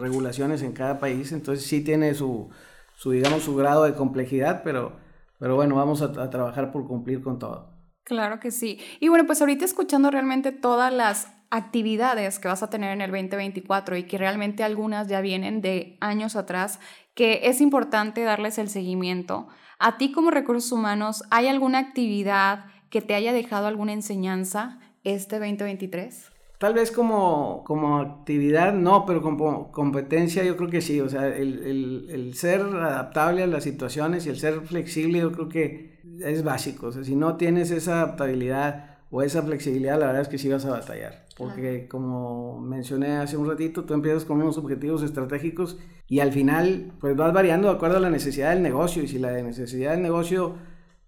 regulaciones 0.00 0.62
en 0.62 0.72
cada 0.72 0.98
país, 0.98 1.32
entonces 1.32 1.66
sí 1.66 1.82
tiene 1.82 2.14
su, 2.14 2.48
su 2.94 3.10
digamos, 3.10 3.42
su 3.42 3.56
grado 3.56 3.84
de 3.84 3.94
complejidad, 3.94 4.62
pero, 4.62 4.96
pero 5.38 5.56
bueno, 5.56 5.74
vamos 5.74 6.02
a 6.02 6.30
trabajar 6.30 6.72
por 6.72 6.86
cumplir 6.86 7.22
con 7.22 7.38
todo. 7.38 7.72
Claro 8.04 8.40
que 8.40 8.50
sí. 8.50 8.78
Y 9.00 9.08
bueno, 9.08 9.26
pues 9.26 9.40
ahorita 9.40 9.64
escuchando 9.64 10.10
realmente 10.10 10.50
todas 10.52 10.92
las 10.92 11.28
actividades 11.52 12.38
que 12.38 12.48
vas 12.48 12.62
a 12.62 12.70
tener 12.70 12.92
en 12.92 13.02
el 13.02 13.10
2024 13.10 13.98
y 13.98 14.04
que 14.04 14.16
realmente 14.16 14.64
algunas 14.64 15.06
ya 15.08 15.20
vienen 15.20 15.60
de 15.60 15.98
años 16.00 16.34
atrás, 16.34 16.80
que 17.14 17.40
es 17.44 17.60
importante 17.60 18.22
darles 18.22 18.56
el 18.56 18.70
seguimiento. 18.70 19.48
A 19.78 19.98
ti 19.98 20.12
como 20.12 20.30
recursos 20.30 20.72
humanos, 20.72 21.24
¿hay 21.30 21.48
alguna 21.48 21.78
actividad 21.78 22.64
que 22.88 23.02
te 23.02 23.14
haya 23.14 23.34
dejado 23.34 23.66
alguna 23.66 23.92
enseñanza 23.92 24.78
este 25.04 25.38
2023? 25.38 26.32
Tal 26.56 26.72
vez 26.72 26.90
como, 26.90 27.64
como 27.64 27.98
actividad 27.98 28.72
no, 28.72 29.04
pero 29.04 29.20
como 29.20 29.70
competencia 29.72 30.44
yo 30.44 30.56
creo 30.56 30.70
que 30.70 30.80
sí. 30.80 31.02
O 31.02 31.08
sea, 31.10 31.26
el, 31.26 31.58
el, 31.66 32.06
el, 32.08 32.34
ser 32.34 32.62
adaptable 32.62 33.42
a 33.42 33.46
las 33.46 33.64
situaciones 33.64 34.24
y 34.24 34.30
el 34.30 34.38
ser 34.38 34.62
flexible 34.62 35.18
yo 35.18 35.32
creo 35.32 35.50
que 35.50 36.00
es 36.20 36.42
básico. 36.44 36.86
O 36.86 36.92
sea, 36.92 37.04
si 37.04 37.14
no 37.14 37.36
tienes 37.36 37.70
esa 37.72 38.00
adaptabilidad 38.00 38.91
o 39.14 39.20
esa 39.20 39.42
flexibilidad, 39.42 40.00
la 40.00 40.06
verdad 40.06 40.22
es 40.22 40.28
que 40.28 40.38
sí 40.38 40.48
vas 40.48 40.64
a 40.64 40.70
batallar. 40.70 41.26
Porque 41.36 41.86
como 41.86 42.58
mencioné 42.58 43.18
hace 43.18 43.36
un 43.36 43.46
ratito, 43.46 43.84
tú 43.84 43.92
empiezas 43.92 44.24
con 44.24 44.40
unos 44.40 44.56
objetivos 44.56 45.02
estratégicos 45.02 45.78
y 46.08 46.20
al 46.20 46.32
final 46.32 46.92
pues 46.98 47.14
vas 47.14 47.30
variando 47.30 47.68
de 47.68 47.74
acuerdo 47.74 47.98
a 47.98 48.00
la 48.00 48.08
necesidad 48.08 48.54
del 48.54 48.62
negocio. 48.62 49.02
Y 49.02 49.08
si 49.08 49.18
la 49.18 49.30
necesidad 49.42 49.92
del 49.92 50.00
negocio 50.00 50.54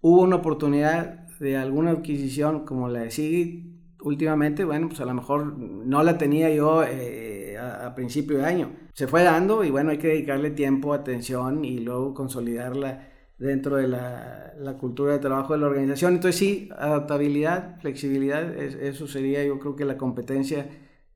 hubo 0.01 0.21
una 0.21 0.35
oportunidad 0.35 1.27
de 1.39 1.57
alguna 1.57 1.91
adquisición 1.91 2.63
como 2.63 2.89
la 2.89 2.99
de 2.99 3.09
Sigit 3.09 3.73
últimamente, 4.01 4.65
bueno, 4.65 4.87
pues 4.87 5.01
a 5.01 5.05
lo 5.05 5.15
mejor 5.15 5.57
no 5.57 6.03
la 6.03 6.19
tenía 6.19 6.51
yo 6.51 6.83
eh, 6.83 7.57
a, 7.57 7.87
a, 7.87 7.95
principio 7.95 8.37
de 8.37 8.45
año. 8.45 8.69
Se 8.93 9.07
fue 9.07 9.23
dando 9.23 9.63
y 9.63 9.71
bueno, 9.71 9.89
hay 9.89 9.97
que 9.97 10.09
dedicarle 10.09 10.51
tiempo, 10.51 10.93
atención 10.93 11.65
y 11.65 11.79
luego 11.79 12.13
consolidarla 12.13 13.14
dentro 13.37 13.77
de 13.77 13.87
la, 13.87 14.53
la, 14.57 14.77
cultura 14.77 15.13
de 15.13 15.19
trabajo 15.19 15.53
de 15.53 15.59
la 15.59 15.67
organización. 15.67 16.13
Entonces 16.13 16.39
sí, 16.39 16.69
adaptabilidad, 16.77 17.79
flexibilidad, 17.81 18.53
eso 18.57 19.07
sería 19.07 19.43
yo 19.43 19.59
creo 19.59 19.75
que 19.75 19.85
la 19.85 19.97
competencia 19.97 20.67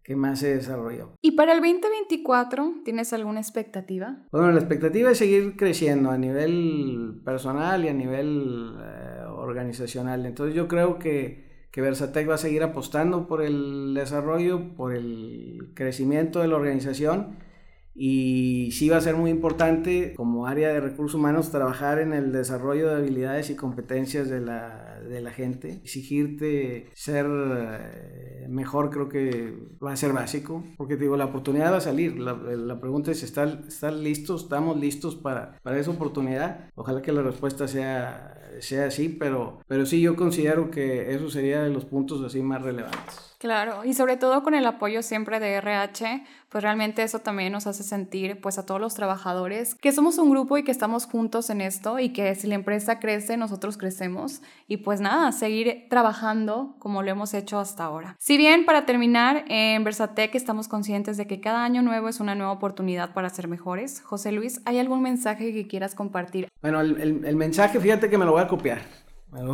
que 0.03 0.15
más 0.15 0.39
se 0.39 0.55
desarrolló. 0.55 1.13
¿Y 1.21 1.33
para 1.33 1.53
el 1.53 1.59
2024 1.59 2.81
tienes 2.83 3.13
alguna 3.13 3.39
expectativa? 3.39 4.17
Bueno, 4.31 4.51
la 4.51 4.59
expectativa 4.59 5.11
es 5.11 5.19
seguir 5.19 5.55
creciendo 5.55 6.09
a 6.09 6.17
nivel 6.17 7.21
personal 7.23 7.85
y 7.85 7.89
a 7.89 7.93
nivel 7.93 8.75
eh, 8.81 9.23
organizacional. 9.27 10.25
Entonces 10.25 10.55
yo 10.55 10.67
creo 10.67 10.97
que, 10.97 11.67
que 11.71 11.81
Versatec 11.81 12.27
va 12.27 12.35
a 12.35 12.39
seguir 12.39 12.63
apostando 12.63 13.27
por 13.27 13.43
el 13.43 13.93
desarrollo, 13.93 14.73
por 14.75 14.95
el 14.95 15.73
crecimiento 15.75 16.39
de 16.39 16.47
la 16.47 16.55
organización 16.55 17.37
y 17.93 18.71
sí 18.71 18.89
va 18.89 18.97
a 18.97 19.01
ser 19.01 19.15
muy 19.15 19.31
importante 19.31 20.13
como 20.15 20.47
área 20.47 20.69
de 20.69 20.79
recursos 20.79 21.15
humanos 21.15 21.51
trabajar 21.51 21.99
en 21.99 22.13
el 22.13 22.31
desarrollo 22.31 22.89
de 22.89 22.95
habilidades 22.95 23.49
y 23.49 23.55
competencias 23.55 24.29
de 24.29 24.39
la, 24.39 25.01
de 25.07 25.21
la 25.21 25.31
gente. 25.31 25.81
Exigirte 25.83 26.89
ser 26.93 27.25
eh, 27.27 28.47
mejor 28.49 28.89
creo 28.89 29.09
que 29.09 29.53
va 29.83 29.91
a 29.91 29.97
ser 29.97 30.13
básico, 30.13 30.63
porque 30.77 30.95
te 30.95 31.03
digo, 31.03 31.17
la 31.17 31.25
oportunidad 31.25 31.71
va 31.71 31.77
a 31.77 31.81
salir. 31.81 32.19
La, 32.19 32.33
la 32.33 32.79
pregunta 32.79 33.11
es, 33.11 33.23
¿están, 33.23 33.65
¿están 33.67 34.03
listos? 34.03 34.43
¿Estamos 34.43 34.79
listos 34.79 35.15
para, 35.15 35.57
para 35.61 35.79
esa 35.79 35.91
oportunidad? 35.91 36.69
Ojalá 36.75 37.01
que 37.01 37.11
la 37.11 37.21
respuesta 37.21 37.67
sea, 37.67 38.39
sea 38.59 38.85
así, 38.85 39.09
pero, 39.09 39.59
pero 39.67 39.85
sí 39.85 40.01
yo 40.01 40.15
considero 40.15 40.71
que 40.71 41.13
eso 41.13 41.29
sería 41.29 41.63
de 41.63 41.69
los 41.69 41.85
puntos 41.85 42.23
así 42.23 42.41
más 42.41 42.61
relevantes. 42.61 43.28
Claro, 43.39 43.85
y 43.85 43.93
sobre 43.93 44.17
todo 44.17 44.43
con 44.43 44.53
el 44.53 44.65
apoyo 44.65 45.01
siempre 45.01 45.39
de 45.39 45.53
RH, 45.53 46.25
pues 46.49 46.61
realmente 46.61 47.03
eso 47.03 47.19
también 47.19 47.53
nos 47.53 47.67
hace 47.67 47.83
sentir 47.83 48.41
pues 48.41 48.57
a 48.57 48.65
todos 48.65 48.81
los 48.81 48.95
trabajadores 48.95 49.75
que 49.75 49.93
somos 49.93 50.17
un 50.17 50.29
grupo 50.29 50.57
y 50.57 50.63
que 50.63 50.71
estamos 50.71 51.05
juntos 51.05 51.49
en 51.49 51.61
esto 51.61 51.99
y 51.99 52.09
que 52.09 52.35
si 52.35 52.47
la 52.47 52.55
empresa 52.55 52.99
crece, 52.99 53.37
nosotros 53.37 53.77
crecemos 53.77 54.41
y 54.67 54.77
pues 54.77 54.99
nada, 54.99 55.31
seguir 55.31 55.87
trabajando 55.89 56.75
como 56.79 57.01
lo 57.01 57.11
hemos 57.11 57.33
hecho 57.33 57.59
hasta 57.59 57.85
ahora. 57.85 58.17
Si 58.19 58.35
bien 58.35 58.65
para 58.65 58.85
terminar, 58.85 59.45
en 59.47 59.85
Versatec 59.85 60.35
estamos 60.35 60.67
conscientes 60.67 61.15
de 61.15 61.25
que 61.25 61.39
cada 61.39 61.63
año 61.63 61.81
nuevo 61.81 62.09
es 62.09 62.19
una 62.19 62.35
nueva 62.35 62.51
oportunidad 62.51 63.13
para 63.13 63.29
ser 63.29 63.47
mejores, 63.47 64.01
José 64.01 64.33
Luis, 64.33 64.59
¿hay 64.65 64.79
algún 64.79 65.01
mensaje 65.01 65.53
que 65.53 65.65
quieras 65.65 65.95
compartir? 65.95 66.49
Bueno, 66.61 66.81
el, 66.81 67.23
el 67.23 67.35
mensaje, 67.37 67.79
fíjate 67.79 68.09
que 68.09 68.17
me 68.17 68.25
lo 68.25 68.33
voy 68.33 68.41
a 68.41 68.49
copiar. 68.49 68.81
Me 69.31 69.43
lo, 69.43 69.51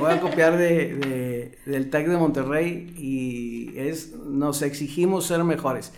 voy 0.00 0.12
a 0.12 0.20
copiar 0.20 0.56
de, 0.56 1.58
del 1.66 1.90
TEC 1.90 2.08
de 2.08 2.16
Monterrey 2.16 2.94
y 2.96 3.78
es, 3.78 4.16
nos 4.16 4.62
exigimos 4.62 5.26
ser 5.26 5.44
mejores. 5.44 5.92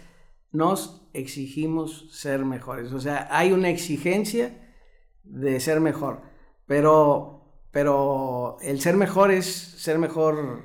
Nos 0.51 1.09
exigimos 1.13 2.09
ser 2.11 2.45
mejores. 2.45 2.93
O 2.93 3.01
sea, 3.01 3.29
hay 3.31 3.53
una 3.53 3.69
exigencia 3.69 4.75
de 5.23 5.61
ser 5.61 5.81
mejor. 5.81 6.23
Pero, 6.67 7.45
pero 7.71 8.57
el 8.61 8.81
ser 8.81 8.97
mejor 8.97 9.31
es 9.31 9.47
ser 9.47 9.99
mejor 9.99 10.65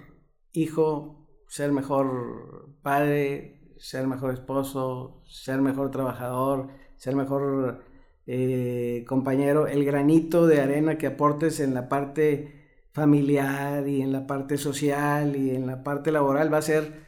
hijo, 0.52 1.28
ser 1.48 1.72
mejor 1.72 2.76
padre, 2.82 3.76
ser 3.78 4.08
mejor 4.08 4.34
esposo, 4.34 5.22
ser 5.26 5.62
mejor 5.62 5.92
trabajador, 5.92 6.70
ser 6.96 7.16
mejor 7.16 7.84
eh, 8.28 9.06
compañero, 9.08 9.68
el 9.68 9.86
granito 9.86 10.48
de 10.48 10.62
arena 10.62 10.98
que 10.98 11.08
aportes 11.08 11.62
en 11.62 11.74
la 11.74 11.88
parte 11.88 12.90
familiar 12.92 13.88
y 13.88 14.02
en 14.02 14.12
la 14.12 14.28
parte 14.28 14.58
social 14.58 15.36
y 15.36 15.52
en 15.52 15.66
la 15.66 15.84
parte 15.84 16.12
laboral 16.12 16.54
va 16.54 16.58
a 16.58 16.62
ser 16.62 17.08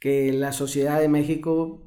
que 0.00 0.32
la 0.32 0.52
sociedad 0.52 1.00
de 1.00 1.08
México 1.08 1.86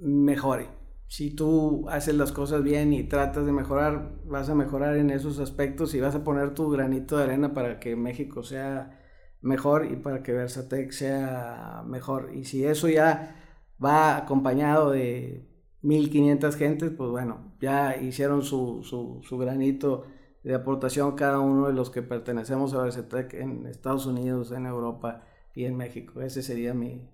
mejore. 0.00 0.68
Si 1.08 1.34
tú 1.34 1.88
haces 1.88 2.14
las 2.14 2.32
cosas 2.32 2.62
bien 2.62 2.92
y 2.92 3.04
tratas 3.04 3.46
de 3.46 3.52
mejorar, 3.52 4.12
vas 4.24 4.48
a 4.48 4.54
mejorar 4.54 4.96
en 4.96 5.10
esos 5.10 5.38
aspectos 5.40 5.94
y 5.94 6.00
vas 6.00 6.14
a 6.14 6.24
poner 6.24 6.54
tu 6.54 6.70
granito 6.70 7.16
de 7.16 7.24
arena 7.24 7.52
para 7.54 7.80
que 7.80 7.96
México 7.96 8.42
sea 8.42 9.00
mejor 9.40 9.86
y 9.90 9.96
para 9.96 10.22
que 10.22 10.32
Versatec 10.32 10.92
sea 10.92 11.82
mejor. 11.86 12.30
Y 12.34 12.44
si 12.44 12.64
eso 12.64 12.88
ya 12.88 13.36
va 13.82 14.16
acompañado 14.16 14.90
de 14.90 15.55
1500 15.86 16.56
gentes, 16.56 16.90
pues 16.90 17.10
bueno, 17.10 17.52
ya 17.60 17.96
hicieron 17.96 18.42
su, 18.42 18.82
su, 18.82 19.38
granito 19.38 20.04
de 20.42 20.54
aportación 20.54 21.14
cada 21.14 21.38
uno 21.38 21.68
de 21.68 21.72
los 21.72 21.90
que 21.90 22.02
pertenecemos 22.02 22.74
a 22.74 22.82
Versatec 22.82 23.34
en 23.34 23.66
Estados 23.66 24.06
Unidos, 24.06 24.50
en 24.50 24.66
Europa 24.66 25.22
y 25.54 25.64
en 25.64 25.76
México. 25.76 26.20
Ese 26.22 26.42
sería 26.42 26.74
mi, 26.74 27.08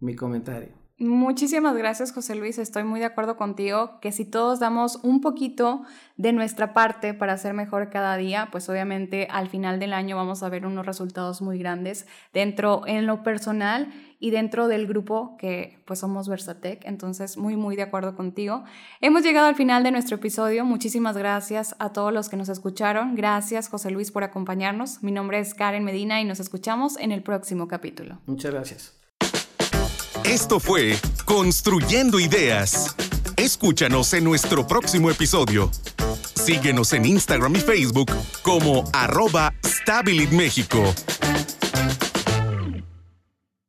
mi 0.00 0.14
comentario. 0.16 0.79
Muchísimas 1.00 1.74
gracias, 1.78 2.12
José 2.12 2.34
Luis. 2.34 2.58
Estoy 2.58 2.84
muy 2.84 3.00
de 3.00 3.06
acuerdo 3.06 3.38
contigo 3.38 3.98
que 4.02 4.12
si 4.12 4.26
todos 4.26 4.60
damos 4.60 4.96
un 5.02 5.22
poquito 5.22 5.80
de 6.18 6.34
nuestra 6.34 6.74
parte 6.74 7.14
para 7.14 7.32
hacer 7.32 7.54
mejor 7.54 7.88
cada 7.88 8.18
día, 8.18 8.50
pues 8.52 8.68
obviamente 8.68 9.26
al 9.30 9.48
final 9.48 9.80
del 9.80 9.94
año 9.94 10.16
vamos 10.16 10.42
a 10.42 10.50
ver 10.50 10.66
unos 10.66 10.84
resultados 10.84 11.40
muy 11.40 11.58
grandes 11.58 12.06
dentro 12.34 12.82
en 12.86 13.06
lo 13.06 13.22
personal 13.22 13.90
y 14.18 14.30
dentro 14.30 14.68
del 14.68 14.86
grupo 14.86 15.38
que 15.38 15.82
pues 15.86 16.00
somos 16.00 16.28
Versatec. 16.28 16.84
Entonces, 16.84 17.38
muy, 17.38 17.56
muy 17.56 17.76
de 17.76 17.82
acuerdo 17.82 18.14
contigo. 18.14 18.64
Hemos 19.00 19.22
llegado 19.22 19.46
al 19.46 19.54
final 19.54 19.82
de 19.82 19.92
nuestro 19.92 20.16
episodio. 20.16 20.66
Muchísimas 20.66 21.16
gracias 21.16 21.74
a 21.78 21.94
todos 21.94 22.12
los 22.12 22.28
que 22.28 22.36
nos 22.36 22.50
escucharon. 22.50 23.14
Gracias, 23.14 23.70
José 23.70 23.90
Luis, 23.90 24.10
por 24.10 24.22
acompañarnos. 24.22 25.02
Mi 25.02 25.12
nombre 25.12 25.38
es 25.38 25.54
Karen 25.54 25.82
Medina 25.82 26.20
y 26.20 26.26
nos 26.26 26.40
escuchamos 26.40 26.98
en 26.98 27.10
el 27.10 27.22
próximo 27.22 27.68
capítulo. 27.68 28.18
Muchas 28.26 28.52
gracias. 28.52 28.99
Esto 30.30 30.60
fue 30.60 30.96
Construyendo 31.24 32.20
Ideas. 32.20 32.94
Escúchanos 33.36 34.14
en 34.14 34.22
nuestro 34.22 34.64
próximo 34.64 35.10
episodio. 35.10 35.72
Síguenos 36.36 36.92
en 36.92 37.04
Instagram 37.04 37.56
y 37.56 37.58
Facebook 37.58 38.12
como 38.42 38.88
arroba 38.92 39.52
Stabilit. 39.66 40.30